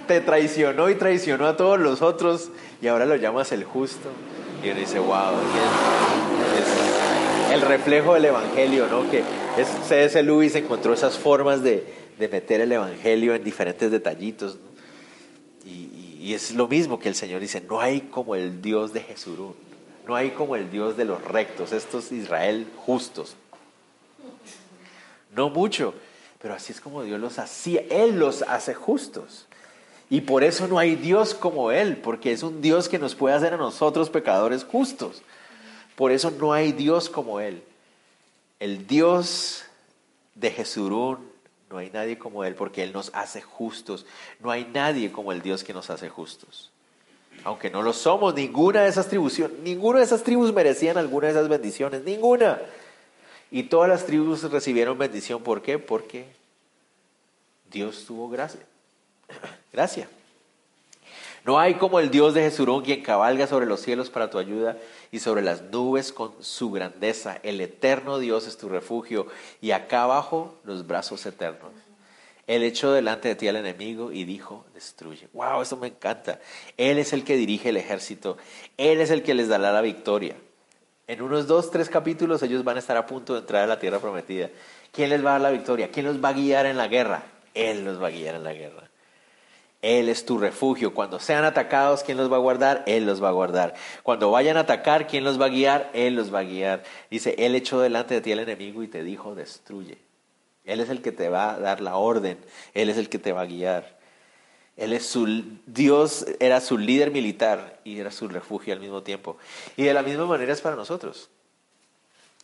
[0.06, 2.50] te traicionó y traicionó a todos los otros
[2.80, 4.08] y ahora lo llamas el justo.
[4.62, 5.34] Y uno dice, wow,
[6.58, 6.88] es
[7.52, 9.08] el reflejo del evangelio, ¿no?
[9.10, 9.22] Que
[9.88, 10.22] C.S.
[10.22, 11.84] Lewis encontró esas formas de,
[12.18, 14.58] meter el Evangelio en diferentes detallitos.
[15.64, 19.00] Y, Y es lo mismo que el Señor dice, no hay como el Dios de
[19.00, 19.54] Jesurún,
[20.06, 23.36] no hay como el Dios de los rectos, estos Israel justos.
[25.34, 25.94] No mucho,
[26.40, 29.46] pero así es como Dios los hacía, Él los hace justos.
[30.10, 33.34] Y por eso no hay Dios como Él, porque es un Dios que nos puede
[33.34, 35.22] hacer a nosotros pecadores justos.
[35.96, 37.62] Por eso no hay Dios como Él.
[38.58, 39.64] El Dios
[40.34, 41.18] de Jesurún,
[41.70, 44.06] no hay nadie como Él, porque Él nos hace justos.
[44.40, 46.70] No hay nadie como el Dios que nos hace justos.
[47.44, 51.32] Aunque no lo somos, ninguna de esas tribus, ninguna de esas tribus merecían alguna de
[51.34, 52.58] esas bendiciones, ninguna.
[53.50, 55.78] Y todas las tribus recibieron bendición, ¿por qué?
[55.78, 56.26] Porque
[57.70, 58.60] Dios tuvo gracia.
[59.72, 60.08] Gracias.
[61.44, 64.76] No hay como el Dios de Jesurón quien cabalga sobre los cielos para tu ayuda
[65.10, 67.38] y sobre las nubes con su grandeza.
[67.42, 69.28] El eterno Dios es tu refugio
[69.62, 71.70] y acá abajo los brazos eternos.
[72.46, 75.28] Él echó delante de ti al enemigo y dijo, destruye.
[75.32, 76.40] Wow, eso me encanta.
[76.76, 78.36] Él es el que dirige el ejército.
[78.76, 80.34] Él es el que les dará la victoria.
[81.08, 83.78] En unos dos, tres capítulos ellos van a estar a punto de entrar a la
[83.78, 84.50] tierra prometida.
[84.92, 85.90] ¿Quién les va a dar la victoria?
[85.90, 87.22] ¿Quién los va a guiar en la guerra?
[87.54, 88.90] Él los va a guiar en la guerra.
[89.80, 90.92] Él es tu refugio.
[90.92, 92.84] Cuando sean atacados, ¿quién los va a guardar?
[92.86, 93.74] Él los va a guardar.
[94.02, 95.90] Cuando vayan a atacar, ¿quién los va a guiar?
[95.94, 96.82] Él los va a guiar.
[97.10, 99.96] Dice, Él echó delante de ti al enemigo y te dijo, destruye.
[100.66, 102.36] Él es el que te va a dar la orden.
[102.74, 103.97] Él es el que te va a guiar.
[104.78, 109.36] Él es su Dios, era su líder militar y era su refugio al mismo tiempo.
[109.76, 111.28] Y de la misma manera es para nosotros.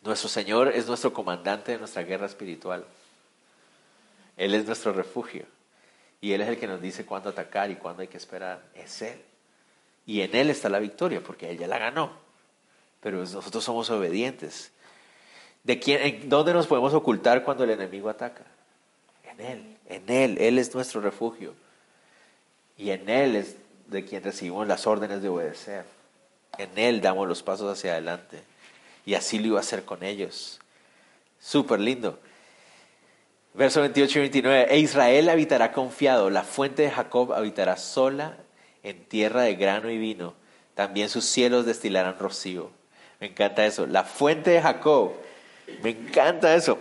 [0.02, 2.84] Nuestro Señor es nuestro comandante de nuestra guerra espiritual.
[4.36, 5.46] Él es nuestro refugio.
[6.20, 8.64] Y Él es el que nos dice cuándo atacar y cuándo hay que esperar.
[8.74, 9.20] Es Él.
[10.04, 12.10] Y en Él está la victoria, porque Él ya la ganó.
[13.00, 14.72] Pero nosotros somos obedientes.
[15.62, 18.44] ¿De quién, en ¿Dónde nos podemos ocultar cuando el enemigo ataca?
[19.22, 19.76] En Él.
[19.86, 20.38] En Él.
[20.40, 21.54] Él es nuestro refugio.
[22.76, 23.56] Y en Él es
[23.86, 25.84] de quien recibimos las órdenes de obedecer.
[26.58, 28.42] En Él damos los pasos hacia adelante.
[29.06, 30.60] Y así lo iba a hacer con ellos.
[31.38, 32.18] Súper lindo.
[33.52, 34.66] Verso 28 y 29.
[34.74, 38.36] E Israel habitará confiado, la fuente de Jacob habitará sola
[38.82, 40.34] en tierra de grano y vino.
[40.74, 42.70] También sus cielos destilarán rocío.
[43.20, 43.86] Me encanta eso.
[43.86, 45.12] La fuente de Jacob.
[45.82, 46.78] Me encanta eso.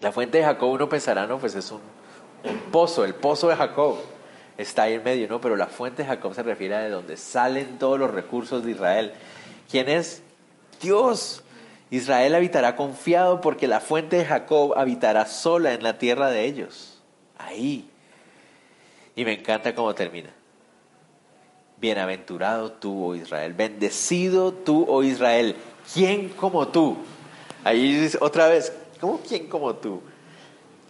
[0.00, 1.80] La fuente de Jacob uno pensará, no, pues es un,
[2.44, 3.98] un pozo, el pozo de Jacob
[4.62, 5.40] está ahí en medio, ¿no?
[5.40, 8.72] Pero la fuente de Jacob se refiere a de donde salen todos los recursos de
[8.72, 9.12] Israel.
[9.70, 10.22] ¿Quién es?
[10.80, 11.42] Dios.
[11.90, 17.00] Israel habitará confiado porque la fuente de Jacob habitará sola en la tierra de ellos.
[17.38, 17.88] Ahí.
[19.16, 20.30] Y me encanta cómo termina.
[21.78, 23.54] Bienaventurado tú, oh Israel.
[23.54, 25.56] Bendecido tú, oh Israel.
[25.92, 26.98] ¿Quién como tú?
[27.64, 30.02] Ahí otra vez, ¿cómo quién como tú?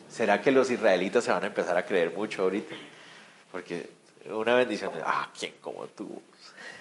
[0.08, 2.74] ¿Será que los israelitas se van a empezar a creer mucho ahorita?
[3.52, 3.88] Porque
[4.26, 6.22] una bendición, ah, ¿quién como tú?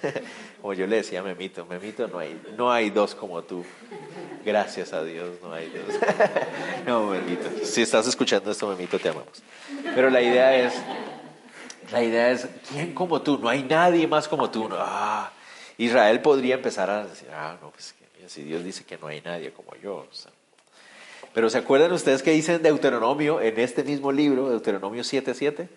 [0.61, 3.65] como yo le decía a Memito, Memito, no hay, no hay dos como tú.
[4.45, 5.95] Gracias a Dios, no hay dos.
[6.85, 9.43] no, Memito, si estás escuchando esto, Memito, te amamos.
[9.95, 10.73] Pero la idea es,
[11.91, 13.37] la idea es, ¿quién como tú?
[13.37, 14.69] No hay nadie más como tú.
[14.71, 15.31] Ah,
[15.77, 17.95] Israel podría empezar a decir, ah, no, pues
[18.27, 20.05] si Dios dice que no hay nadie como yo.
[21.33, 25.67] pero ¿se acuerdan ustedes que dicen Deuteronomio en este mismo libro, Deuteronomio 7.7?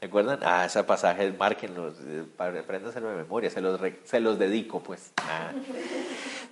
[0.00, 0.40] ¿Se acuerdan?
[0.42, 5.12] Ah, ese pasaje, márquenlo, eh, apréndaselo de memoria, se los, se los dedico, pues.
[5.18, 5.52] Ah.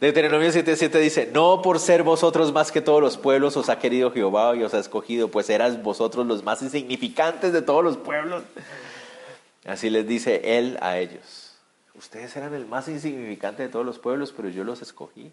[0.03, 4.13] Deuteronomio 7:7 dice, no por ser vosotros más que todos los pueblos os ha querido
[4.13, 8.43] Jehová y os ha escogido, pues eras vosotros los más insignificantes de todos los pueblos.
[9.65, 11.57] Así les dice él a ellos.
[11.95, 15.33] Ustedes eran el más insignificante de todos los pueblos, pero yo los escogí.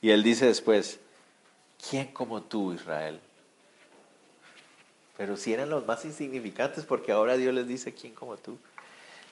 [0.00, 1.00] Y él dice después,
[1.90, 3.20] ¿quién como tú, Israel?
[5.20, 8.56] Pero si eran los más insignificantes, porque ahora Dios les dice, ¿quién como tú?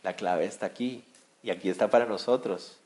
[0.03, 1.03] La clave está aquí
[1.43, 2.77] y aquí está para nosotros.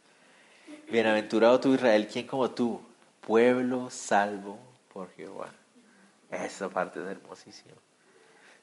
[0.89, 2.81] Bienaventurado tú Israel, ¿quién como tú?
[3.27, 4.57] Pueblo salvo
[4.93, 5.49] por Jehová.
[6.31, 7.75] Esa parte es hermosísima.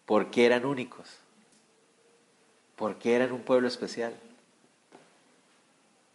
[0.06, 1.18] ¿Por qué eran únicos?
[2.78, 4.16] ¿Por qué eran un pueblo especial?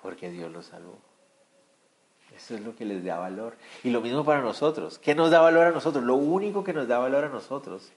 [0.00, 0.96] Porque Dios los salvó.
[2.34, 3.54] Eso es lo que les da valor.
[3.82, 4.98] Y lo mismo para nosotros.
[4.98, 6.02] ¿Qué nos da valor a nosotros?
[6.02, 7.92] Lo único que nos da valor a nosotros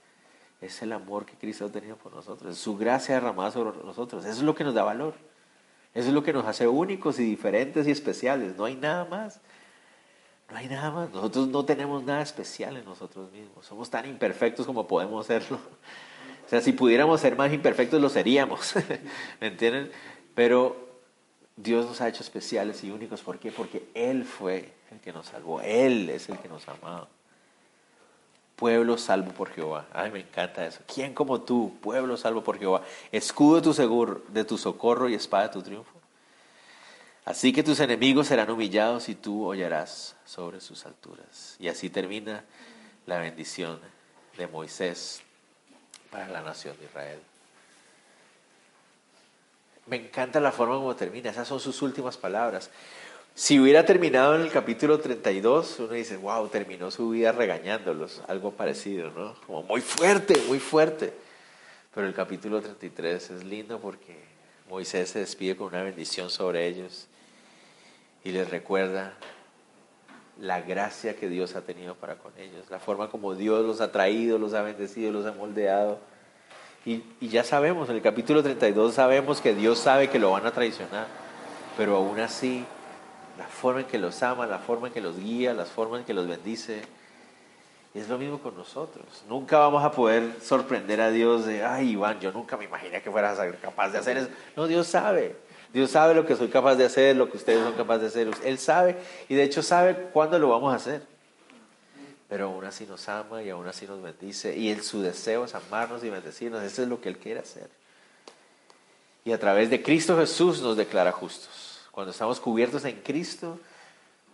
[0.62, 4.26] es el amor que Cristo ha tenido por nosotros, es su gracia derramada sobre nosotros.
[4.26, 5.14] Eso es lo que nos da valor.
[5.93, 8.55] Eso es lo que nos hace únicos y diferentes y especiales.
[8.55, 9.39] No hay nada más.
[10.49, 11.10] No hay nada más.
[11.12, 13.66] Nosotros no tenemos nada especial en nosotros mismos.
[13.66, 15.58] Somos tan imperfectos como podemos serlo.
[16.45, 18.74] O sea, si pudiéramos ser más imperfectos, lo seríamos.
[19.41, 19.91] ¿Me entienden?
[20.34, 20.78] Pero
[21.55, 23.22] Dios nos ha hecho especiales y únicos.
[23.22, 23.51] ¿Por qué?
[23.51, 25.62] Porque Él fue el que nos salvó.
[25.62, 27.10] Él es el que nos amado.
[28.58, 29.86] Pueblo salvo por Jehová.
[29.93, 30.80] Ay, me encanta eso.
[30.93, 32.82] ¿Quién como tú, pueblo salvo por Jehová?
[33.12, 35.91] Escudo tu, seguro, de tu socorro y espada de tu triunfo.
[37.24, 41.55] Así que tus enemigos serán humillados y tú hollarás sobre sus alturas.
[41.60, 42.43] Y así termina
[43.05, 43.80] la bendición
[44.38, 45.22] de Moisés
[46.10, 47.20] para la nación de Israel.
[49.86, 52.70] Me encanta la forma como termina, esas son sus últimas palabras.
[53.38, 58.49] Si hubiera terminado en el capítulo 32, uno dice, wow, terminó su vida regañándolos, algo
[58.49, 59.35] parecido, ¿no?
[59.45, 61.13] Como muy fuerte, muy fuerte.
[61.93, 64.17] Pero el capítulo 33 es lindo porque
[64.67, 67.05] Moisés se despide con una bendición sobre ellos
[68.23, 69.13] y les recuerda
[70.39, 73.91] la gracia que Dios ha tenido para con ellos, la forma como Dios los ha
[73.91, 75.99] traído, los ha bendecido, los ha moldeado.
[76.88, 80.47] Y, y ya sabemos, en el capítulo 32 sabemos que Dios sabe que lo van
[80.47, 81.05] a traicionar,
[81.77, 82.65] pero aún así
[83.38, 86.05] la forma en que los ama, la forma en que los guía, la forma en
[86.05, 86.81] que los bendice.
[87.93, 89.05] es lo mismo con nosotros.
[89.27, 93.11] Nunca vamos a poder sorprender a Dios de, ay Iván, yo nunca me imaginé que
[93.11, 94.29] fueras capaz de hacer eso.
[94.55, 95.35] No, Dios sabe.
[95.73, 98.45] Dios sabe lo que soy capaz de hacer, lo que ustedes son capaces de hacer.
[98.45, 101.01] Él sabe y de hecho sabe cuándo lo vamos a hacer.
[102.29, 104.57] Pero aún así nos ama y aún así nos bendice.
[104.57, 106.61] Y él, su deseo es amarnos y bendecirnos.
[106.63, 107.69] Eso es lo que Él quiere hacer.
[109.23, 111.66] Y a través de Cristo Jesús nos declara justos.
[111.97, 113.59] Cuando estamos cubiertos en Cristo,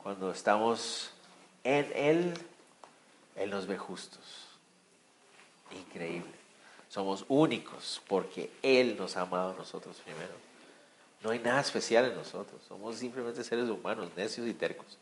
[0.03, 1.11] cuando estamos
[1.63, 2.33] en Él,
[3.37, 4.49] Él nos ve justos.
[5.71, 6.33] Increíble.
[6.89, 10.33] Somos únicos porque Él nos ha amado a nosotros primero.
[11.23, 12.61] No hay nada especial en nosotros.
[12.67, 14.97] Somos simplemente seres humanos, necios y tercos.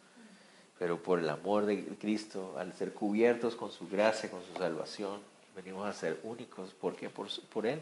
[0.77, 5.19] Pero por el amor de Cristo, al ser cubiertos con su gracia, con su salvación,
[5.55, 6.75] venimos a ser únicos.
[6.75, 7.09] ¿Por qué?
[7.09, 7.81] Por, por Él.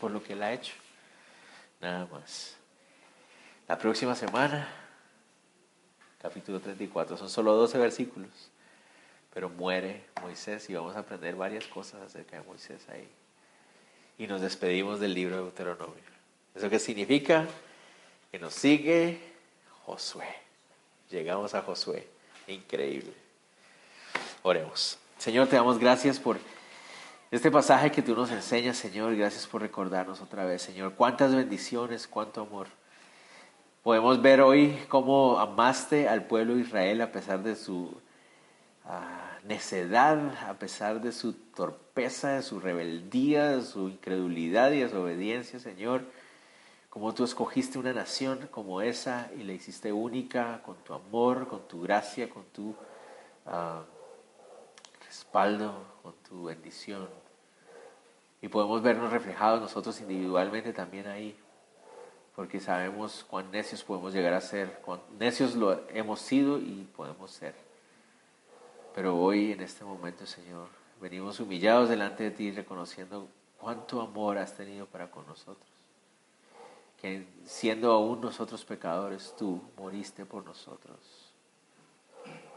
[0.00, 0.72] Por lo que Él ha hecho.
[1.82, 2.57] Nada más.
[3.68, 4.66] La próxima semana,
[6.22, 8.30] capítulo 34, son solo 12 versículos,
[9.34, 13.06] pero muere Moisés y vamos a aprender varias cosas acerca de Moisés ahí.
[14.16, 16.02] Y nos despedimos del libro de Deuteronomio.
[16.54, 17.46] ¿Eso qué significa?
[18.32, 19.20] Que nos sigue
[19.84, 20.34] Josué.
[21.10, 22.08] Llegamos a Josué.
[22.46, 23.12] Increíble.
[24.44, 24.98] Oremos.
[25.18, 26.38] Señor, te damos gracias por
[27.30, 29.14] este pasaje que tú nos enseñas, Señor.
[29.14, 30.94] Gracias por recordarnos otra vez, Señor.
[30.94, 32.68] Cuántas bendiciones, cuánto amor.
[33.88, 37.98] Podemos ver hoy cómo amaste al pueblo de Israel a pesar de su
[38.84, 45.58] ah, necedad, a pesar de su torpeza, de su rebeldía, de su incredulidad y desobediencia,
[45.58, 46.02] Señor.
[46.90, 51.66] Como tú escogiste una nación como esa y la hiciste única con tu amor, con
[51.66, 52.74] tu gracia, con tu
[53.46, 53.84] ah,
[55.06, 55.72] respaldo,
[56.02, 57.08] con tu bendición.
[58.42, 61.34] Y podemos vernos reflejados nosotros individualmente también ahí
[62.38, 67.32] porque sabemos cuán necios podemos llegar a ser, cuán necios lo hemos sido y podemos
[67.32, 67.52] ser.
[68.94, 70.68] Pero hoy, en este momento, Señor,
[71.00, 73.26] venimos humillados delante de ti, reconociendo
[73.60, 75.68] cuánto amor has tenido para con nosotros.
[77.02, 81.32] Que siendo aún nosotros pecadores, tú moriste por nosotros,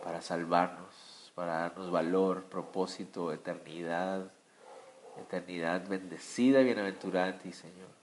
[0.04, 4.32] para salvarnos, para darnos valor, propósito, eternidad,
[5.20, 8.01] eternidad bendecida y bienaventurada en ti, Señor.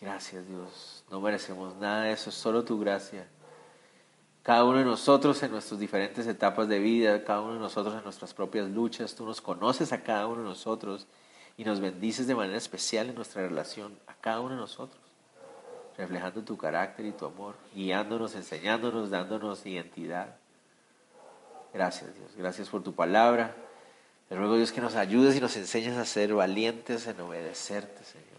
[0.00, 3.26] Gracias Dios, no merecemos nada de eso, es solo tu gracia.
[4.42, 8.04] Cada uno de nosotros en nuestras diferentes etapas de vida, cada uno de nosotros en
[8.04, 11.06] nuestras propias luchas, tú nos conoces a cada uno de nosotros
[11.56, 15.00] y nos bendices de manera especial en nuestra relación a cada uno de nosotros,
[15.96, 20.36] reflejando tu carácter y tu amor, guiándonos, enseñándonos, dándonos identidad.
[21.72, 23.56] Gracias Dios, gracias por tu palabra.
[24.28, 28.35] Te ruego Dios que nos ayudes y nos enseñes a ser valientes en obedecerte, Señor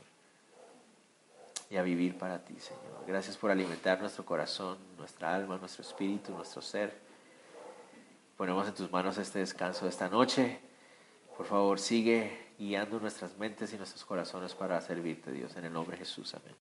[1.69, 3.03] y a vivir para ti, Señor.
[3.05, 6.93] Gracias por alimentar nuestro corazón, nuestra alma, nuestro espíritu, nuestro ser.
[8.37, 10.59] Ponemos en tus manos este descanso de esta noche.
[11.35, 15.55] Por favor, sigue guiando nuestras mentes y nuestros corazones para servirte, Dios.
[15.55, 16.33] En el nombre de Jesús.
[16.33, 16.55] Amén.